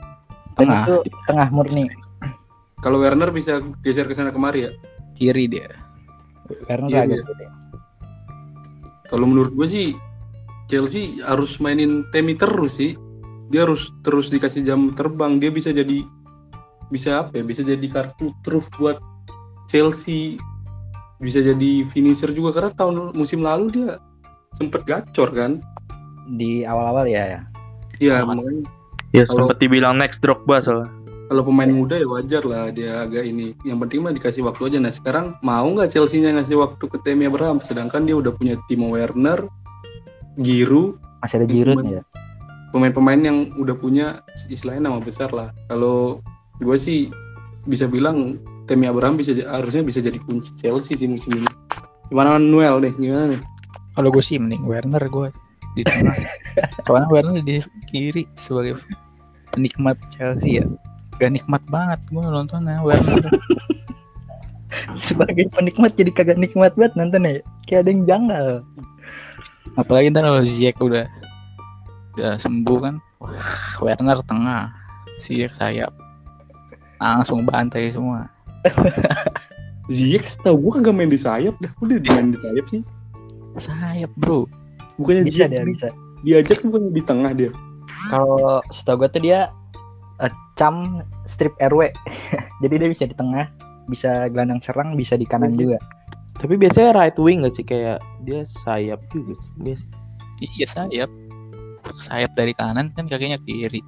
Tengah, 0.54 0.86
itu 0.86 1.18
tengah 1.26 1.50
murni 1.50 1.90
Kalau 2.86 3.02
Werner 3.02 3.34
bisa 3.34 3.58
geser 3.82 4.06
ke 4.06 4.14
sana 4.14 4.30
kemari 4.30 4.70
ya. 4.70 4.72
kiri 5.18 5.46
dia. 5.46 5.70
karena 6.68 6.88
Iya, 6.90 7.00
agak 7.06 7.18
iya. 7.22 7.50
Kalau 9.08 9.26
menurut 9.30 9.54
gue 9.54 9.68
sih 9.70 9.88
Chelsea 10.68 11.22
harus 11.22 11.62
mainin 11.62 12.06
Temi 12.10 12.34
terus 12.34 12.82
sih. 12.82 12.98
Dia 13.54 13.70
harus 13.70 13.94
terus 14.02 14.34
dikasih 14.34 14.66
jam 14.66 14.90
terbang. 14.98 15.38
Dia 15.38 15.54
bisa 15.54 15.70
jadi 15.70 16.02
bisa 16.90 17.24
apa 17.24 17.40
ya? 17.40 17.44
Bisa 17.46 17.62
jadi 17.62 17.86
kartu 17.88 18.34
truf 18.42 18.68
buat 18.82 18.98
Chelsea. 19.70 20.42
Bisa 21.22 21.40
jadi 21.40 21.88
finisher 21.88 22.34
juga 22.34 22.52
karena 22.58 22.72
tahun 22.76 23.16
musim 23.16 23.46
lalu 23.46 23.72
dia 23.72 24.02
sempet 24.58 24.84
gacor 24.84 25.30
kan. 25.32 25.62
Di 26.26 26.64
awal-awal 26.64 27.06
ya, 27.06 27.38
ya. 27.38 27.42
Iya, 28.00 28.24
makanya 28.24 28.66
Ya 29.14 29.30
Kalau- 29.30 29.46
sempat 29.46 29.62
dibilang 29.62 30.02
next 30.02 30.26
Drogba 30.26 30.58
soalnya. 30.58 30.90
kalau 31.30 31.46
pemain 31.46 31.70
muda 31.70 31.98
ya 31.98 32.06
wajar 32.06 32.42
lah 32.46 32.70
dia 32.70 33.06
agak 33.06 33.26
ini. 33.26 33.54
Yang 33.62 33.78
penting 33.86 34.00
mah 34.06 34.14
dikasih 34.14 34.42
waktu 34.46 34.70
aja. 34.70 34.78
Nah 34.82 34.94
sekarang 34.94 35.26
mau 35.42 35.66
nggak 35.66 35.90
Chelsea-nya 35.90 36.34
ngasih 36.34 36.58
waktu 36.62 36.82
ke 36.86 36.98
Temi 37.02 37.26
Abraham? 37.26 37.58
Sedangkan 37.58 38.06
dia 38.06 38.18
udah 38.18 38.34
punya 38.34 38.58
Timo 38.70 38.94
Werner, 38.94 39.46
Giroud, 40.38 40.98
masih 41.22 41.42
ada 41.42 41.48
Giroud 41.50 41.78
men- 41.82 42.02
ya 42.02 42.04
pemain-pemain 42.74 43.22
yang 43.22 43.38
udah 43.54 43.78
punya 43.78 44.26
istilahnya 44.50 44.90
nama 44.90 44.98
besar 44.98 45.30
lah. 45.30 45.54
Kalau 45.70 46.26
gue 46.58 46.74
sih 46.74 47.14
bisa 47.70 47.86
bilang 47.86 48.42
Temi 48.66 48.90
Abraham 48.90 49.14
bisa 49.22 49.38
harusnya 49.46 49.86
bisa 49.86 50.02
jadi 50.02 50.18
kunci 50.26 50.50
Chelsea 50.58 50.98
sih 50.98 51.06
musim 51.06 51.38
ini. 51.38 51.50
Gimana 52.10 52.42
Noel 52.42 52.82
deh? 52.82 52.94
Gimana 52.98 53.38
nih? 53.38 53.42
Kalau 53.94 54.10
gue 54.10 54.24
sih 54.26 54.42
mending 54.42 54.66
Werner 54.66 55.06
gue 55.06 55.30
di 55.74 55.84
tengah. 55.86 56.16
Soalnya 56.86 57.10
Werner 57.10 57.42
di 57.42 57.62
kiri 57.90 58.30
sebagai 58.38 58.82
penikmat 59.54 59.98
Chelsea 60.14 60.62
ya. 60.62 60.66
Gak 61.22 61.34
nikmat 61.34 61.62
banget 61.70 62.00
gue 62.10 62.24
nontonnya 62.24 62.82
Werner. 62.82 63.30
sebagai 64.98 65.54
penikmat 65.54 65.94
jadi 65.94 66.10
kagak 66.10 66.42
nikmat 66.42 66.74
banget 66.74 66.98
nonton 66.98 67.30
ya 67.30 67.46
kayak 67.70 67.86
ada 67.86 67.90
yang 67.94 68.04
janggal 68.10 68.48
Apalagi 69.74 70.14
ntar 70.14 70.30
kalau 70.30 70.46
Ziyech 70.46 70.78
udah 70.78 71.10
udah 72.14 72.38
sembuh 72.38 72.78
kan. 72.78 72.96
Wah, 73.18 73.42
Werner 73.82 74.20
tengah, 74.22 74.70
Ziyech 75.18 75.54
sayap. 75.58 75.90
Langsung 77.02 77.42
bantai 77.42 77.90
semua. 77.90 78.30
Ziyech 79.94 80.30
setahu 80.30 80.70
gue 80.70 80.72
kagak 80.80 80.94
main 80.94 81.10
di 81.10 81.18
sayap 81.18 81.58
dah. 81.58 81.74
Udah 81.82 81.98
main 82.14 82.32
di 82.32 82.38
sayap 82.38 82.66
sih. 82.70 82.84
Sayap 83.58 84.12
bro. 84.14 84.46
Bukannya 84.96 85.24
bisa 85.26 85.46
dia 85.46 85.62
di- 85.62 85.74
bisa 85.74 85.88
diajak 86.22 86.58
tuh 86.60 86.68
bukannya 86.70 86.92
di 86.92 87.04
tengah 87.04 87.32
dia. 87.32 87.52
kalau 88.08 88.64
setahu 88.70 89.04
gue 89.04 89.10
tuh 89.10 89.22
dia 89.22 89.40
eh, 90.20 90.32
cam 90.56 91.00
strip 91.24 91.52
RW 91.60 91.92
jadi 92.64 92.74
dia 92.78 92.90
bisa 92.90 93.04
di 93.04 93.14
tengah 93.14 93.48
bisa 93.86 94.28
gelandang 94.28 94.60
serang 94.60 94.94
bisa 94.94 95.14
di 95.14 95.24
kanan 95.24 95.54
juga 95.54 95.76
Tapi 96.34 96.56
biasanya 96.56 96.92
right 96.94 97.16
wing 97.16 97.44
gak 97.44 97.54
sih 97.54 97.62
kayak 97.62 98.02
dia 98.22 98.42
sayap 98.64 99.00
juga 99.10 99.38
sih. 99.38 99.52
Biasa. 99.60 99.86
Iya 100.42 100.66
sayap. 100.68 101.10
Sayap 102.02 102.32
dari 102.34 102.52
kanan 102.52 102.90
kan 102.92 103.06
kakinya 103.06 103.38
kiri. 103.40 103.80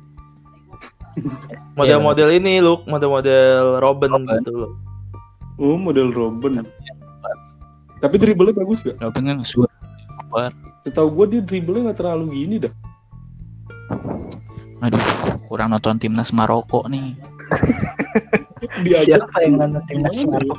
Model-model 1.74 2.30
ini 2.30 2.60
look, 2.60 2.84
model-model 2.86 3.80
Robin, 3.80 4.12
Robin. 4.14 4.40
gitu 4.40 4.52
loh. 4.54 4.72
Oh 5.58 5.76
model 5.76 6.12
Robin. 6.12 6.64
Tapi 7.98 8.16
dribblenya 8.16 8.54
bagus 8.54 8.80
gak? 8.84 9.00
Robin 9.00 9.24
kan 9.26 9.38
super. 9.42 9.72
Setahu 10.86 11.10
gue 11.18 11.26
dia 11.38 11.42
dribblenya 11.42 11.92
nggak 11.92 12.00
terlalu 12.00 12.26
gini 12.32 12.56
dah. 12.62 12.74
Aduh, 14.86 15.02
kurang 15.50 15.74
nonton 15.74 15.98
timnas 15.98 16.30
Maroko 16.30 16.86
nih. 16.86 17.18
Diajak 18.86 19.26
siapa 19.26 19.38
yang 19.42 19.58
nonton 19.58 19.82
timnas? 19.90 20.14
Maroko 20.30 20.56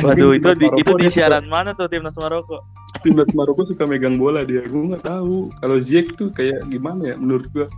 Waduh, 0.00 0.32
itu 0.36 0.50
di, 0.56 0.66
itu 0.80 0.92
di 0.96 1.06
siaran 1.12 1.44
mana 1.44 1.76
tuh 1.76 1.92
timnas 1.92 2.16
Maroko? 2.16 2.64
timnas 3.04 3.28
Maroko 3.36 3.68
suka 3.68 3.84
megang 3.84 4.16
bola 4.16 4.48
dia. 4.48 4.64
Gue 4.64 4.96
nggak 4.96 5.04
tahu. 5.04 5.52
Kalau 5.60 5.76
Ziyech 5.76 6.16
tuh 6.16 6.32
kayak 6.32 6.64
gimana 6.72 7.12
ya 7.12 7.16
menurut 7.20 7.44
gue. 7.52 7.68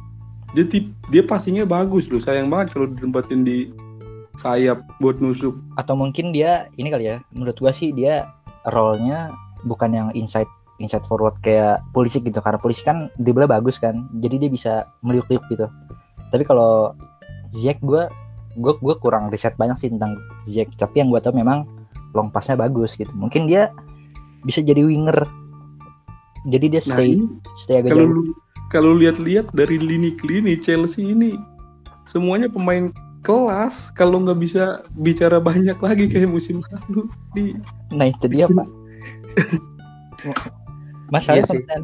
Dia 0.54 0.64
tip, 0.64 0.88
dia 1.10 1.26
passingnya 1.26 1.66
bagus 1.66 2.08
loh. 2.08 2.22
Sayang 2.22 2.46
banget 2.46 2.78
kalau 2.78 2.86
ditempatin 2.88 3.42
di 3.42 3.74
sayap 4.38 4.86
buat 5.02 5.18
nusuk. 5.18 5.58
atau 5.74 5.98
mungkin 5.98 6.30
dia 6.30 6.70
ini 6.78 6.94
kali 6.94 7.10
ya 7.10 7.18
menurut 7.34 7.58
gua 7.58 7.74
sih 7.74 7.90
dia 7.90 8.30
role-nya 8.70 9.34
bukan 9.66 9.90
yang 9.90 10.08
inside 10.14 10.46
inside 10.78 11.04
forward 11.06 11.34
kayak 11.42 11.82
polisi 11.90 12.22
gitu 12.22 12.38
karena 12.38 12.58
polisi 12.58 12.82
kan 12.86 13.10
dribble 13.18 13.50
bagus 13.50 13.78
kan 13.78 14.06
jadi 14.22 14.46
dia 14.46 14.50
bisa 14.50 14.72
meliuk-liuk 15.02 15.42
gitu. 15.50 15.66
Tapi 16.30 16.42
kalau 16.46 16.94
Ziyech 17.54 17.82
gua 17.82 18.06
gua 18.58 18.74
gua 18.78 18.94
kurang 18.98 19.30
riset 19.30 19.54
banyak 19.58 19.78
sih 19.82 19.90
tentang 19.90 20.18
Ziyech 20.46 20.70
tapi 20.78 21.02
yang 21.02 21.10
gua 21.10 21.22
tahu 21.22 21.34
memang 21.36 21.66
long 22.14 22.30
passnya 22.30 22.54
bagus 22.54 22.94
gitu. 22.94 23.10
Mungkin 23.14 23.50
dia 23.50 23.74
bisa 24.46 24.62
jadi 24.62 24.86
winger. 24.86 25.26
Jadi 26.46 26.78
dia 26.78 26.82
Nah 26.86 26.96
stay 26.96 27.18
ini 27.18 27.26
stay 27.58 27.82
agak 27.82 27.92
kalau 27.92 28.06
jauh. 28.06 28.14
lu 28.14 28.22
kalau 28.68 28.92
lihat-lihat 28.94 29.50
dari 29.56 29.80
lini 29.80 30.14
lini 30.22 30.54
Chelsea 30.60 31.12
ini 31.16 31.34
semuanya 32.06 32.46
pemain 32.46 32.92
kelas 33.26 33.90
kalau 33.98 34.22
nggak 34.22 34.38
bisa 34.38 34.80
bicara 35.02 35.42
banyak 35.42 35.76
lagi 35.82 36.06
kayak 36.06 36.30
musim 36.30 36.62
lalu 36.70 37.10
di 37.34 37.58
Nah 37.90 38.12
itu 38.12 38.26
dia 38.30 38.46
pak. 38.46 38.68
Masalahnya 41.08 41.44
Iya 41.48 41.64
kan 41.68 41.82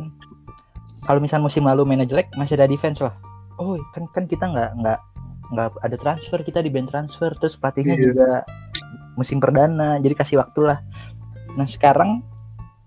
kalau 1.05 1.21
misalnya 1.21 1.45
musim 1.45 1.69
lalu 1.69 1.85
mainnya 1.85 2.09
jelek 2.09 2.33
masih 2.41 2.57
ada 2.57 2.65
defense 2.65 3.05
lah. 3.05 3.13
Oh 3.61 3.77
kan 3.93 4.09
kan 4.17 4.25
kita 4.25 4.49
nggak 4.49 4.71
nggak 4.81 4.99
nggak 5.53 5.69
ada 5.85 5.97
transfer 6.01 6.41
kita 6.41 6.65
di 6.65 6.73
band 6.73 6.89
transfer 6.89 7.29
terus 7.37 7.61
pelatihnya 7.61 7.95
Iya. 7.95 8.05
juga 8.11 8.31
musim 9.15 9.37
perdana 9.39 10.01
jadi 10.01 10.17
kasih 10.17 10.41
waktu 10.41 10.61
lah. 10.65 10.79
Nah 11.61 11.69
sekarang 11.69 12.25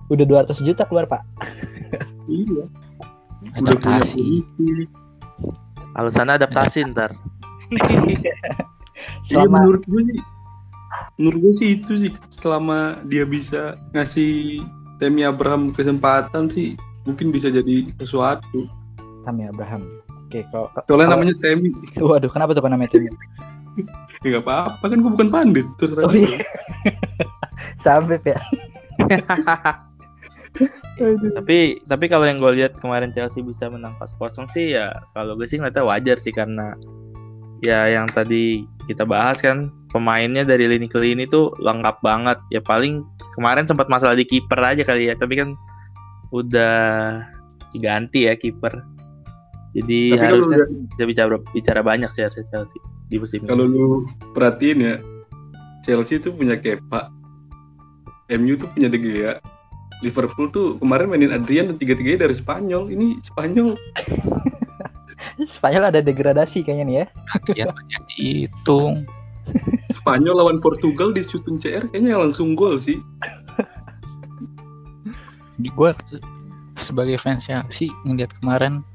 udah 0.10 0.26
200 0.26 0.66
juta 0.66 0.84
keluar 0.90 1.06
pak. 1.06 1.22
iya 2.28 2.66
Adaptasi. 3.54 4.42
Alasannya 5.94 6.42
adaptasi 6.42 6.90
ntar. 6.94 7.14
Iya 8.08 8.34
Selama 9.28 9.62
menurut 9.68 9.84
gue 9.86 10.02
sih 10.08 10.20
menurut 11.20 11.38
gue 11.42 11.54
sih 11.62 11.70
itu 11.78 11.94
sih 12.00 12.12
selama 12.32 13.02
dia 13.12 13.28
bisa 13.28 13.76
ngasih 13.92 14.64
Temi 14.98 15.22
Abraham 15.22 15.70
kesempatan 15.72 16.50
sih 16.50 16.74
mungkin 17.06 17.30
bisa 17.30 17.48
jadi 17.48 17.88
sesuatu. 18.02 18.66
Tami 19.24 19.46
Abraham. 19.46 19.86
Oke 20.28 20.44
kalau 20.52 20.68
Soalnya 20.86 21.08
kalau- 21.08 21.24
namanya 21.24 21.36
Temi. 21.40 21.70
Waduh 22.04 22.32
kenapa 22.32 22.52
tuh 22.52 22.66
namanya 22.66 22.92
Temi? 22.92 23.10
Ya 24.26 24.34
nggak 24.34 24.50
apa-apa 24.50 24.82
kan 24.90 25.06
gue 25.06 25.12
bukan 25.14 25.30
pandit 25.30 25.68
terus 25.78 25.94
Oh 25.94 26.10
iya. 26.10 26.42
Sampai 27.86 28.18
ya. 28.26 28.42
tapi 31.38 31.78
tapi 31.86 32.06
kalau 32.10 32.26
yang 32.26 32.42
gue 32.42 32.58
lihat 32.58 32.74
kemarin 32.82 33.14
Chelsea 33.14 33.46
bisa 33.46 33.70
menang 33.70 33.94
4-0 34.02 34.50
sih 34.50 34.74
ya 34.74 34.98
kalau 35.14 35.38
gue 35.38 35.46
sih 35.46 35.62
ngeliatnya 35.62 35.86
wajar 35.86 36.18
sih 36.18 36.34
karena 36.34 36.74
ya 37.62 37.86
yang 37.86 38.10
tadi 38.10 38.66
kita 38.90 39.06
bahas 39.06 39.38
kan 39.46 39.70
pemainnya 39.88 40.44
dari 40.44 40.68
lini 40.68 40.86
ke 40.86 41.00
lini 41.00 41.24
tuh 41.26 41.56
lengkap 41.58 42.00
banget 42.02 42.38
ya 42.52 42.60
paling 42.60 43.02
kemarin 43.34 43.64
sempat 43.64 43.88
masalah 43.88 44.14
di 44.14 44.24
kiper 44.24 44.60
aja 44.60 44.84
kali 44.84 45.08
ya 45.08 45.16
tapi 45.16 45.40
kan 45.40 45.56
udah 46.30 47.24
diganti 47.72 48.28
ya 48.28 48.36
kiper 48.36 48.84
jadi 49.72 50.00
Tapi 50.16 50.24
harusnya 50.26 50.58
udah- 50.66 50.72
bisa 50.92 51.04
bicara 51.06 51.36
bicara 51.54 51.82
banyak 51.82 52.10
sih 52.12 52.26
harusnya 52.26 52.46
Chelsea 52.50 52.80
di 53.08 53.16
musim 53.16 53.40
ini. 53.42 53.48
kalau 53.48 53.64
lu 53.64 53.86
perhatiin 54.34 54.80
ya 54.82 54.96
Chelsea 55.82 56.20
tuh 56.20 56.36
punya 56.36 56.60
Kepa 56.60 57.08
MU 58.30 58.60
tuh 58.60 58.68
punya 58.72 58.92
De 58.92 59.00
Gea 59.00 59.40
Liverpool 60.04 60.52
tuh 60.52 60.76
kemarin 60.78 61.08
mainin 61.08 61.32
Adrian 61.32 61.72
dan 61.72 61.78
tiga-tiganya 61.80 62.28
dari 62.28 62.36
Spanyol 62.36 62.92
ini 62.92 63.18
Spanyol 63.24 63.80
Spanyol 65.48 65.84
ada 65.88 66.02
degradasi 66.02 66.66
kayaknya 66.66 66.84
nih 66.84 66.96
ya. 66.98 67.06
Kegiatannya 67.46 67.98
dihitung. 68.10 69.06
Spanyol 69.98 70.36
lawan 70.38 70.58
Portugal 70.62 71.10
di 71.10 71.26
shooting 71.26 71.58
CR 71.58 71.90
kayaknya 71.90 72.22
langsung 72.22 72.54
gol 72.54 72.78
sih. 72.78 73.02
Di 75.58 75.74
gue 75.74 75.92
sebagai 76.78 77.18
fans 77.18 77.50
Chelsea 77.50 77.90
ngeliat 78.06 78.30
kemarin 78.38 78.86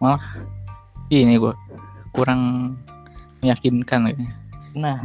malah 0.00 0.22
ini 1.12 1.36
gue 1.36 1.52
kurang 2.16 2.72
meyakinkan 3.44 4.08
kayaknya. 4.08 4.32
Nah, 4.72 4.96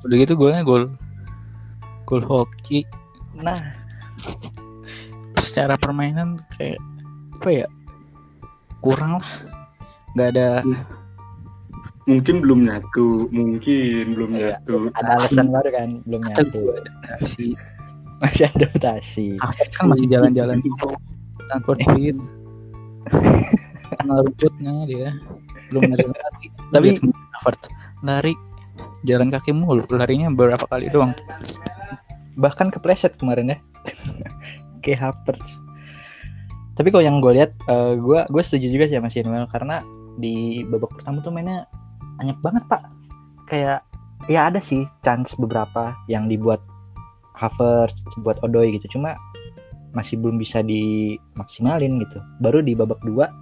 Udah 0.00 0.16
gitu 0.16 0.32
golnya 0.38 0.62
gol 0.62 0.88
gol 2.06 2.22
hoki. 2.24 2.86
Nah. 3.36 3.58
Secara 5.40 5.74
permainan 5.74 6.38
kayak 6.54 6.78
apa 7.40 7.48
ya? 7.50 7.66
Kurang 8.80 9.18
lah. 9.18 9.32
Nggak 10.14 10.28
ada 10.36 10.48
Mungkin 12.10 12.42
belum 12.42 12.66
nyatu, 12.66 13.30
mungkin 13.30 14.04
belum 14.18 14.30
Iya. 14.34 14.58
nyatu. 14.58 14.90
ada 14.98 15.10
alasan 15.14 15.46
baru 15.54 15.70
kan 15.70 15.88
belum 16.04 16.20
kata 16.26 16.42
nyatu. 16.42 16.60
adaptasi. 16.74 17.46
Masih 18.20 18.44
adaptasi. 18.50 19.26
Havertz 19.38 19.74
kan 19.78 19.86
masih 19.88 20.06
jalan-jalan. 20.10 20.58
Dulu 20.58 20.90
tanpa 21.46 21.72
duit. 21.86 22.16
Ngerujutnya 24.02 24.72
dia. 24.84 25.10
Belum 25.70 25.86
lari-lari 25.86 26.46
Tapi- 26.74 26.98
tapi 26.98 27.14
Havertz 27.38 27.66
lari 28.02 28.34
jalan 29.06 29.30
kaki 29.30 29.54
mulu. 29.54 29.86
Larinya 29.88 30.28
berapa 30.28 30.66
kali 30.66 30.90
doang? 30.90 31.14
Bahkan 32.36 32.74
kepleset 32.74 33.14
kemarin 33.16 33.54
ya. 33.54 33.58
Kayak 34.82 35.14
Havertz 35.14 35.70
tapi 36.70 36.88
kalau 36.88 37.04
yang 37.04 37.20
gue 37.20 37.36
lihat 37.36 37.52
eh, 37.68 37.92
gue 38.00 38.20
gue 38.24 38.40
setuju 38.40 38.72
juga 38.72 38.88
sih 38.88 38.96
sama 38.96 39.12
Sinuel 39.12 39.44
karena 39.52 39.84
di 40.16 40.64
babak 40.64 40.96
pertama 40.96 41.20
tuh 41.20 41.28
mainnya 41.28 41.68
banyak 42.20 42.38
banget 42.44 42.64
pak. 42.68 42.82
Kayak 43.48 43.80
ya 44.28 44.52
ada 44.52 44.60
sih 44.60 44.84
chance 45.00 45.32
beberapa 45.40 45.96
yang 46.04 46.28
dibuat 46.28 46.60
Havertz 47.32 47.96
buat 48.20 48.36
Odoi 48.44 48.76
gitu. 48.76 49.00
Cuma 49.00 49.16
masih 49.96 50.20
belum 50.20 50.36
bisa 50.36 50.60
dimaksimalin 50.60 51.96
gitu. 52.04 52.20
Baru 52.44 52.60
di 52.60 52.76
babak 52.76 53.00
dua 53.00 53.32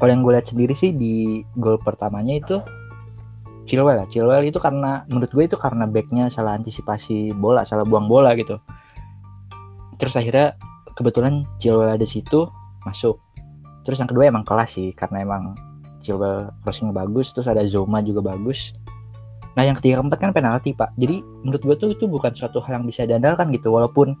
kalau 0.00 0.10
yang 0.10 0.24
gue 0.24 0.32
lihat 0.34 0.48
sendiri 0.48 0.74
sih 0.74 0.90
di 0.90 1.44
gol 1.60 1.78
pertamanya 1.78 2.34
itu 2.40 2.56
Chilwell 3.64 4.04
ya. 4.04 4.06
Chilwell 4.12 4.44
itu 4.44 4.60
karena 4.60 5.04
menurut 5.08 5.30
gue 5.32 5.44
itu 5.44 5.56
karena 5.56 5.88
backnya 5.88 6.28
salah 6.28 6.56
antisipasi 6.56 7.32
bola 7.36 7.64
salah 7.64 7.84
buang 7.84 8.08
bola 8.08 8.32
gitu. 8.36 8.60
Terus 10.00 10.16
akhirnya 10.18 10.56
kebetulan 10.96 11.44
Chilwell 11.60 11.94
ada 11.94 12.04
situ 12.08 12.48
masuk. 12.84 13.20
Terus 13.84 14.00
yang 14.00 14.08
kedua 14.08 14.28
emang 14.28 14.44
kelas 14.44 14.76
sih 14.76 14.92
karena 14.96 15.24
emang 15.24 15.56
Chilwell 16.04 16.52
crossingnya 16.62 16.92
bagus 16.92 17.32
terus 17.32 17.48
ada 17.48 17.64
Zoma 17.64 18.04
juga 18.04 18.20
bagus. 18.20 18.70
Nah 19.56 19.64
yang 19.64 19.80
ketiga 19.80 20.04
keempat 20.04 20.18
kan 20.20 20.30
penalti 20.36 20.76
pak. 20.76 20.92
Jadi 21.00 21.24
menurut 21.42 21.62
gue 21.64 21.76
tuh 21.80 21.88
itu 21.96 22.04
bukan 22.04 22.36
suatu 22.36 22.60
hal 22.60 22.82
yang 22.82 22.86
bisa 22.86 23.08
diandalkan 23.08 23.48
gitu. 23.56 23.72
Walaupun 23.72 24.12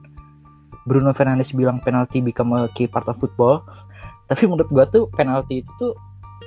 Bruno 0.88 1.12
Fernandes 1.12 1.52
bilang 1.52 1.84
penalti 1.84 2.24
become 2.24 2.56
a 2.56 2.72
key 2.72 2.88
part 2.88 3.04
of 3.04 3.20
football 3.20 3.60
tapi 4.24 4.48
menurut 4.48 4.68
gue 4.72 4.84
tuh 4.88 5.04
penalti 5.12 5.60
itu 5.60 5.70
tuh 5.76 5.92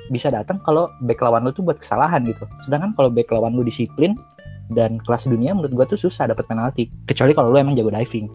bisa 0.09 0.31
datang 0.31 0.57
kalau 0.63 0.87
back 1.03 1.19
lawan 1.19 1.43
lu 1.43 1.51
tuh 1.51 1.63
buat 1.63 1.77
kesalahan 1.79 2.23
gitu. 2.23 2.47
Sedangkan 2.63 2.95
kalau 2.95 3.09
back 3.11 3.27
lawan 3.31 3.53
lu 3.53 3.63
disiplin 3.63 4.15
dan 4.71 4.99
kelas 5.03 5.27
dunia 5.27 5.55
menurut 5.55 5.71
gua 5.75 5.85
tuh 5.87 5.99
susah 5.99 6.27
dapat 6.27 6.47
penalti. 6.47 6.87
Kecuali 7.07 7.31
kalau 7.35 7.51
lu 7.51 7.59
emang 7.59 7.75
jago 7.75 7.91
diving. 7.91 8.27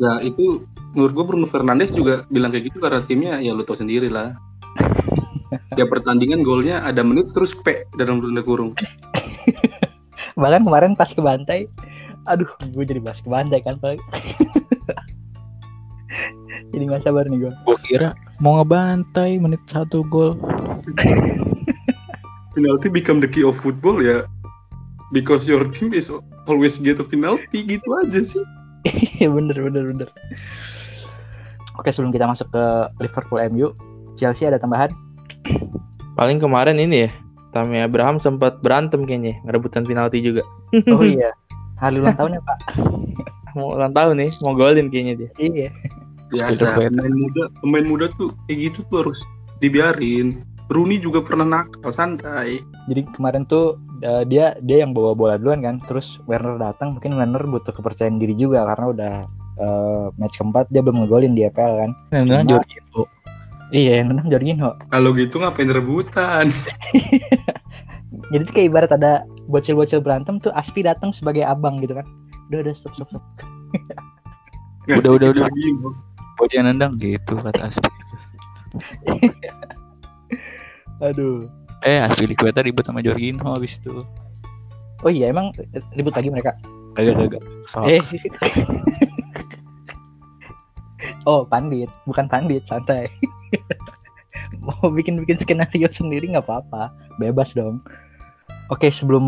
Ya 0.00 0.18
itu 0.24 0.64
menurut 0.96 1.12
gue 1.14 1.24
Bruno 1.24 1.46
Fernandes 1.46 1.92
juga 1.92 2.24
bilang 2.32 2.50
kayak 2.50 2.72
gitu 2.72 2.78
karena 2.80 3.00
timnya 3.04 3.38
ya 3.42 3.52
lu 3.52 3.62
tau 3.66 3.76
sendiri 3.76 4.08
lah. 4.08 4.34
ya 5.76 5.84
pertandingan 5.88 6.44
golnya 6.44 6.80
ada 6.84 7.04
menit 7.04 7.30
terus 7.36 7.52
P 7.52 7.84
dalam 7.96 8.20
tanda 8.20 8.42
kurung. 8.44 8.72
bahkan 10.40 10.64
kemarin 10.64 10.96
pas 10.96 11.10
ke 11.12 11.20
bantai 11.20 11.68
aduh 12.30 12.48
gue 12.72 12.84
jadi 12.86 13.02
bahas 13.02 13.20
ke 13.20 13.28
bantai 13.28 13.60
kan 13.60 13.76
Pak. 13.82 13.98
jadi 16.72 16.82
nggak 16.88 17.02
sabar 17.04 17.26
nih 17.28 17.48
gue 17.48 17.52
gue 17.52 17.78
kira 17.84 18.16
mau 18.40 18.60
ngebantai 18.60 19.36
menit 19.40 19.60
satu 19.68 20.04
gol 20.06 20.38
Penalti 22.52 22.92
become 22.92 23.16
the 23.16 23.24
key 23.24 23.40
of 23.40 23.56
football 23.56 24.04
ya. 24.04 24.28
Because 25.08 25.48
your 25.48 25.72
team 25.72 25.96
is 25.96 26.12
always 26.44 26.76
get 26.76 27.00
a 27.00 27.04
penalty 27.04 27.64
gitu 27.64 27.88
aja 28.04 28.20
sih. 28.20 28.44
Iya 28.84 29.32
bener 29.32 29.56
bener 29.56 29.82
bener 29.88 30.08
oke 31.78 31.88
sebelum 31.90 32.12
kita 32.12 32.28
masuk 32.28 32.48
ke 32.52 32.64
Liverpool 33.00 33.40
MU 33.50 33.72
Chelsea 34.18 34.44
ada 34.44 34.60
tambahan 34.60 34.92
Paling 36.18 36.38
kemarin 36.38 36.76
ini 36.76 37.08
ya, 37.08 37.10
Tammy 37.50 37.80
Abraham 37.80 38.18
sempat 38.18 38.60
berantem 38.60 39.04
kayaknya, 39.04 39.40
ngerebutan 39.44 39.84
penalti 39.84 40.20
juga. 40.20 40.42
oh 40.88 41.04
iya 41.18 41.32
hari 41.76 41.98
ulang 41.98 42.14
tahunnya 42.14 42.40
pak 42.40 42.58
Mau 43.58 43.76
ulang 43.76 43.92
tahun 43.92 44.16
nih, 44.16 44.30
mau 44.46 44.54
golin 44.56 44.88
kayaknya 44.88 45.14
dia. 45.18 45.30
iya 45.36 45.68
Biasa 46.32 46.72
pemain 46.72 47.12
muda, 47.12 47.42
pemain 47.60 47.84
muda 47.84 48.06
tuh 48.16 48.32
kayak 48.48 48.72
gitu 48.72 48.78
tuh 48.88 49.04
harus 49.04 49.18
dibiarin. 49.60 50.40
Rooney 50.72 50.96
juga 50.96 51.20
pernah 51.20 51.44
nakal 51.44 51.92
santai. 51.92 52.64
jadi 52.88 53.04
kemarin 53.12 53.44
tuh 53.44 53.76
uh, 54.00 54.24
dia 54.24 54.56
dia 54.64 54.80
yang 54.80 54.96
bawa 54.96 55.12
bola 55.12 55.36
duluan 55.36 55.60
kan 55.60 55.84
terus 55.84 56.16
Werner 56.24 56.56
datang 56.56 56.96
mungkin 56.96 57.12
Werner 57.12 57.44
butuh 57.44 57.76
kepercayaan 57.76 58.16
diri 58.16 58.32
juga 58.32 58.64
karena 58.64 58.86
udah 58.88 59.14
uh, 59.60 60.06
match 60.16 60.40
keempat 60.40 60.72
dia 60.72 60.80
belum 60.80 61.04
ngegolin 61.04 61.36
di 61.36 61.44
EPL 61.44 61.74
kan 61.76 61.90
dengan 62.08 62.48
Cuma- 62.48 62.64
Jorginho 62.64 63.02
iya 63.72 64.04
yang 64.04 64.12
menang 64.12 64.28
Jorginho. 64.28 64.76
Kalau 64.92 65.10
gitu 65.16 65.40
ngapain 65.40 65.72
rebutan? 65.72 66.52
jadi 68.32 68.44
kayak 68.52 68.68
ibarat 68.68 68.92
ada 68.92 69.24
bocil-bocil 69.48 70.04
berantem 70.04 70.36
tuh 70.38 70.52
Aspi 70.52 70.84
datang 70.84 71.10
sebagai 71.10 71.42
abang 71.42 71.80
gitu 71.80 71.96
kan. 71.96 72.06
Udah 72.52 72.68
udah 72.68 72.74
stop 72.76 72.92
stop 72.94 73.08
stop. 73.08 73.24
Udah, 74.92 75.10
udah, 75.16 75.28
udah. 75.32 75.48
Dia 76.50 76.60
nendang 76.60 77.00
gitu 77.00 77.40
kata 77.40 77.72
Aspi. 77.72 77.82
Aduh. 81.08 81.48
Eh 81.82 81.98
Aspi 81.98 82.28
Liqueta 82.28 82.60
ribut 82.60 82.84
sama 82.84 83.00
Jorginho 83.00 83.56
habis 83.56 83.80
itu. 83.80 84.04
Oh 85.02 85.10
iya 85.10 85.32
emang 85.32 85.50
ribut 85.96 86.14
lagi 86.14 86.30
mereka? 86.30 86.54
Agak-agak 86.94 87.42
eh 87.88 88.04
oh 91.30 91.48
pandit. 91.48 91.88
Bukan 92.04 92.28
pandit 92.28 92.68
santai 92.68 93.08
mau 94.66 94.88
bikin 94.92 95.18
bikin 95.22 95.38
skenario 95.40 95.88
sendiri 95.90 96.30
nggak 96.32 96.46
apa-apa 96.46 96.92
bebas 97.18 97.52
dong 97.52 97.82
oke 98.70 98.86
sebelum 98.92 99.24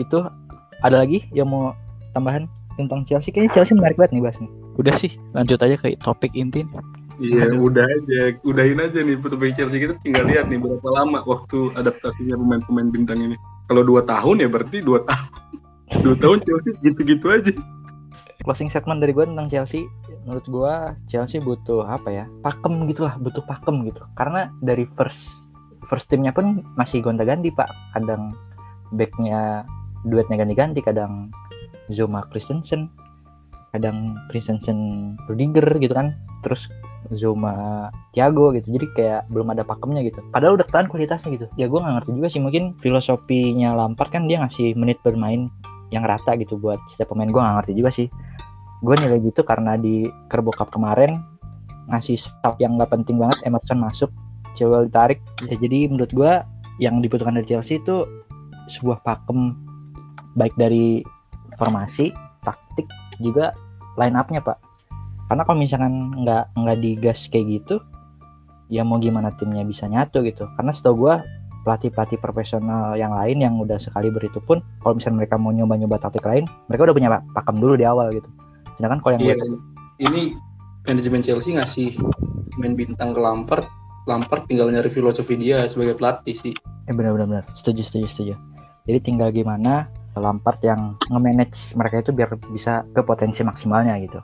itu 0.00 0.24
ada 0.82 1.02
lagi 1.04 1.26
yang 1.30 1.50
mau 1.50 1.76
tambahan 2.16 2.48
tentang 2.74 3.04
Chelsea 3.04 3.30
kayaknya 3.30 3.52
Chelsea 3.52 3.76
menarik 3.76 4.00
banget 4.00 4.16
nih 4.16 4.22
bahas 4.24 4.38
nih 4.40 4.50
udah 4.80 4.94
sih 4.96 5.12
lanjut 5.36 5.60
aja 5.60 5.76
ke 5.76 5.96
topik 6.00 6.32
inti 6.32 6.64
nih. 6.64 7.02
Iya, 7.20 7.54
udah 7.54 7.84
aja, 7.84 8.34
udahin 8.42 8.80
aja 8.80 9.04
nih 9.04 9.20
petugas 9.20 9.52
Chelsea 9.52 9.78
kita 9.84 9.94
tinggal 10.00 10.24
lihat 10.26 10.48
nih 10.48 10.56
berapa 10.56 10.88
lama 10.90 11.20
waktu 11.28 11.70
adaptasinya 11.76 12.40
pemain-pemain 12.40 12.88
bintang 12.88 13.20
ini. 13.20 13.36
Kalau 13.68 13.84
dua 13.84 14.00
tahun 14.02 14.42
ya 14.42 14.48
berarti 14.48 14.80
dua 14.80 15.04
tahun. 15.04 15.30
Dua 16.02 16.16
tahun 16.16 16.38
Chelsea 16.42 16.72
gitu-gitu 16.82 17.26
aja. 17.28 17.52
closing 18.42 18.66
statement 18.72 18.98
dari 18.98 19.14
gue 19.14 19.22
tentang 19.22 19.46
Chelsea 19.46 19.86
menurut 20.22 20.46
gue 20.46 20.74
Chelsea 21.10 21.42
butuh 21.42 21.82
apa 21.86 22.08
ya 22.10 22.24
pakem 22.46 22.86
gitulah 22.86 23.18
butuh 23.18 23.42
pakem 23.42 23.82
gitu. 23.86 24.02
Karena 24.14 24.50
dari 24.62 24.86
first 24.94 25.22
first 25.90 26.06
timnya 26.08 26.30
pun 26.30 26.62
masih 26.78 27.02
gonta 27.02 27.26
ganti 27.26 27.50
pak. 27.50 27.68
Kadang 27.94 28.34
backnya 28.94 29.66
duetnya 30.06 30.36
ganti-ganti 30.42 30.80
kadang 30.82 31.30
Zuma 31.90 32.26
Christensen 32.30 32.90
kadang 33.72 34.14
Christensen 34.30 35.12
Rudiger 35.26 35.66
gitu 35.82 35.94
kan. 35.94 36.14
Terus 36.46 36.70
Zuma 37.10 37.88
Thiago 38.14 38.54
gitu. 38.54 38.70
Jadi 38.70 38.86
kayak 38.94 39.22
belum 39.26 39.50
ada 39.52 39.66
pakemnya 39.66 40.06
gitu. 40.06 40.22
Padahal 40.30 40.54
udah 40.54 40.66
ketahuan 40.66 40.88
kualitasnya 40.90 41.30
gitu. 41.34 41.46
Ya 41.58 41.66
gue 41.66 41.78
nggak 41.82 41.94
ngerti 42.02 42.10
juga 42.14 42.28
sih. 42.30 42.40
Mungkin 42.42 42.78
filosofinya 42.78 43.74
Lampard 43.74 44.14
kan 44.14 44.30
dia 44.30 44.38
ngasih 44.38 44.78
menit 44.78 45.02
bermain 45.02 45.50
yang 45.92 46.08
rata 46.08 46.38
gitu 46.38 46.56
buat 46.56 46.78
setiap 46.94 47.10
pemain. 47.10 47.28
Gue 47.28 47.42
nggak 47.42 47.56
ngerti 47.62 47.72
juga 47.74 47.90
sih 47.90 48.06
gue 48.82 48.94
nilai 48.98 49.18
gitu 49.22 49.46
karena 49.46 49.78
di 49.78 50.10
Kerbo 50.26 50.50
Cup 50.50 50.74
kemarin 50.74 51.22
ngasih 51.86 52.18
sub 52.18 52.58
yang 52.58 52.74
nggak 52.74 52.90
penting 52.90 53.18
banget 53.18 53.38
Emerson 53.46 53.78
masuk 53.78 54.10
Chilwell 54.58 54.90
ditarik. 54.90 55.22
Ya 55.48 55.56
jadi 55.56 55.88
menurut 55.88 56.12
gue 56.12 56.32
yang 56.82 56.98
dibutuhkan 57.00 57.38
dari 57.38 57.46
Chelsea 57.48 57.78
itu 57.78 58.04
sebuah 58.68 59.00
pakem 59.06 59.54
baik 60.34 60.52
dari 60.58 61.00
formasi 61.56 62.10
taktik 62.42 62.90
juga 63.22 63.54
line 63.96 64.18
up-nya 64.18 64.42
pak. 64.42 64.58
Karena 65.30 65.42
kalau 65.46 65.58
misalkan 65.62 65.94
nggak 66.26 66.44
nggak 66.58 66.78
digas 66.82 67.30
kayak 67.32 67.62
gitu 67.62 67.80
ya 68.72 68.84
mau 68.84 69.00
gimana 69.00 69.32
timnya 69.38 69.64
bisa 69.64 69.86
nyatu 69.86 70.20
gitu. 70.26 70.44
Karena 70.58 70.74
setahu 70.74 71.08
gue 71.08 71.14
pelatih 71.62 71.94
pelatih 71.94 72.18
profesional 72.18 72.98
yang 72.98 73.14
lain 73.14 73.38
yang 73.38 73.54
udah 73.54 73.78
sekali 73.78 74.10
beritu 74.10 74.42
pun 74.42 74.58
kalau 74.82 74.98
misalnya 74.98 75.24
mereka 75.24 75.38
mau 75.38 75.54
nyoba 75.54 75.78
nyoba 75.78 75.96
taktik 76.02 76.26
lain 76.26 76.42
mereka 76.66 76.90
udah 76.90 76.96
punya 76.98 77.08
pak- 77.08 77.26
pakem 77.38 77.56
dulu 77.62 77.74
di 77.78 77.86
awal 77.86 78.10
gitu 78.10 78.26
sedangkan 78.78 78.98
kalau 79.00 79.12
yang 79.16 79.22
gue 79.22 79.58
Ini 80.02 80.22
manajemen 80.88 81.22
Chelsea 81.22 81.54
ngasih 81.54 81.94
main 82.58 82.74
bintang 82.74 83.14
ke 83.14 83.20
Lampard 83.20 83.66
Lampard 84.10 84.50
tinggal 84.50 84.66
nyari 84.66 84.90
filosofi 84.90 85.38
dia 85.38 85.62
sebagai 85.70 85.94
pelatih 85.94 86.34
sih. 86.34 86.54
Eh 86.90 86.94
benar-benar 86.94 87.26
benar. 87.30 87.44
Setuju 87.54 87.86
setuju 87.86 88.06
setuju. 88.10 88.34
Jadi 88.90 88.98
tinggal 88.98 89.30
gimana 89.30 89.86
Lampard 90.18 90.58
yang 90.66 90.98
nge-manage 91.08 91.78
mereka 91.78 92.02
itu 92.02 92.10
biar 92.10 92.34
bisa 92.50 92.82
ke 92.90 93.00
potensi 93.06 93.46
maksimalnya 93.46 93.94
gitu. 94.02 94.18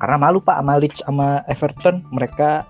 Karena 0.00 0.16
malu 0.16 0.40
Pak 0.40 0.60
sama 0.60 0.74
Leeds 0.80 1.00
sama 1.04 1.28
Everton 1.44 2.04
mereka 2.08 2.64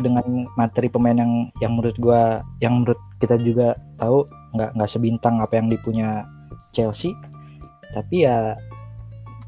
dengan 0.00 0.48
materi 0.58 0.88
pemain 0.90 1.14
yang 1.14 1.52
yang 1.62 1.76
menurut 1.76 1.96
gua 2.00 2.42
yang 2.58 2.82
menurut 2.82 2.98
kita 3.20 3.38
juga 3.38 3.78
tahu 4.00 4.26
nggak 4.56 4.74
nggak 4.74 4.90
sebintang 4.90 5.38
apa 5.38 5.54
yang 5.54 5.70
dipunya 5.70 6.26
Chelsea 6.74 7.14
tapi 7.94 8.26
ya 8.26 8.58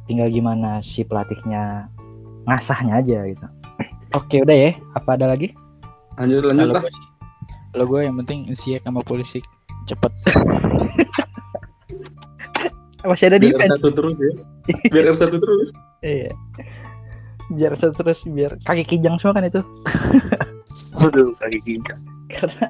tinggal 0.06 0.30
gimana 0.30 0.78
si 0.80 1.02
pelatihnya 1.02 1.90
ngasahnya 2.46 3.02
aja 3.02 3.18
gitu 3.26 3.46
oke 4.12 4.36
udah 4.42 4.56
ya 4.56 4.72
apa 4.94 5.10
ada 5.14 5.26
lagi 5.30 5.50
Lanjut 6.16 6.48
lanjut 6.48 6.72
Kalau 6.72 6.80
lah. 6.80 6.92
kalau 7.70 7.84
gue 7.86 8.00
yang 8.02 8.16
penting 8.16 8.48
Ziyech 8.50 8.80
sama 8.80 9.04
Pulisic 9.04 9.44
cepet. 9.84 10.08
masih 13.06 13.30
ada 13.30 13.38
Biar 13.38 13.54
defense 13.54 13.78
satu 13.78 13.88
terus 13.94 14.14
ya. 14.18 14.32
Biar 14.90 15.04
satu 15.20 15.36
terus. 15.38 15.68
iya 16.02 16.32
biar 17.46 17.72
satu 17.78 17.94
terus 17.94 18.18
biar 18.26 18.58
kaki 18.66 18.82
kijang 18.82 19.14
semua 19.22 19.38
kan 19.38 19.46
itu 19.46 19.62
Waduh, 20.98 21.30
kaki 21.38 21.58
kita. 21.62 21.94
karena 22.34 22.66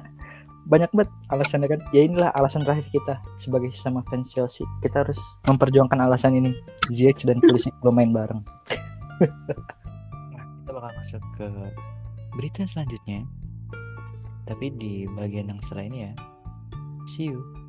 banyak 0.67 0.91
banget 0.91 1.09
alasannya 1.31 1.67
kan? 1.71 1.79
Ya 1.95 2.03
inilah 2.03 2.29
alasan 2.35 2.63
terakhir 2.63 2.87
kita 2.91 3.15
sebagai 3.39 3.71
sesama 3.71 4.03
fans 4.11 4.29
Chelsea. 4.31 4.67
Kita 4.83 5.07
harus 5.07 5.19
memperjuangkan 5.47 5.99
alasan 6.03 6.35
ini. 6.37 6.51
Ziyech 6.91 7.23
dan 7.23 7.39
Pulisic 7.39 7.73
belum 7.81 7.95
main 7.95 8.11
bareng. 8.11 8.43
Nah 10.35 10.43
kita 10.63 10.71
bakal 10.71 10.91
masuk 10.91 11.23
ke 11.39 11.47
berita 12.35 12.61
selanjutnya. 12.67 13.23
Tapi 14.47 14.71
di 14.75 15.07
bagian 15.15 15.51
yang 15.51 15.59
setelah 15.63 15.87
ini 15.87 15.97
ya. 16.07 16.13
See 17.15 17.31
you 17.31 17.66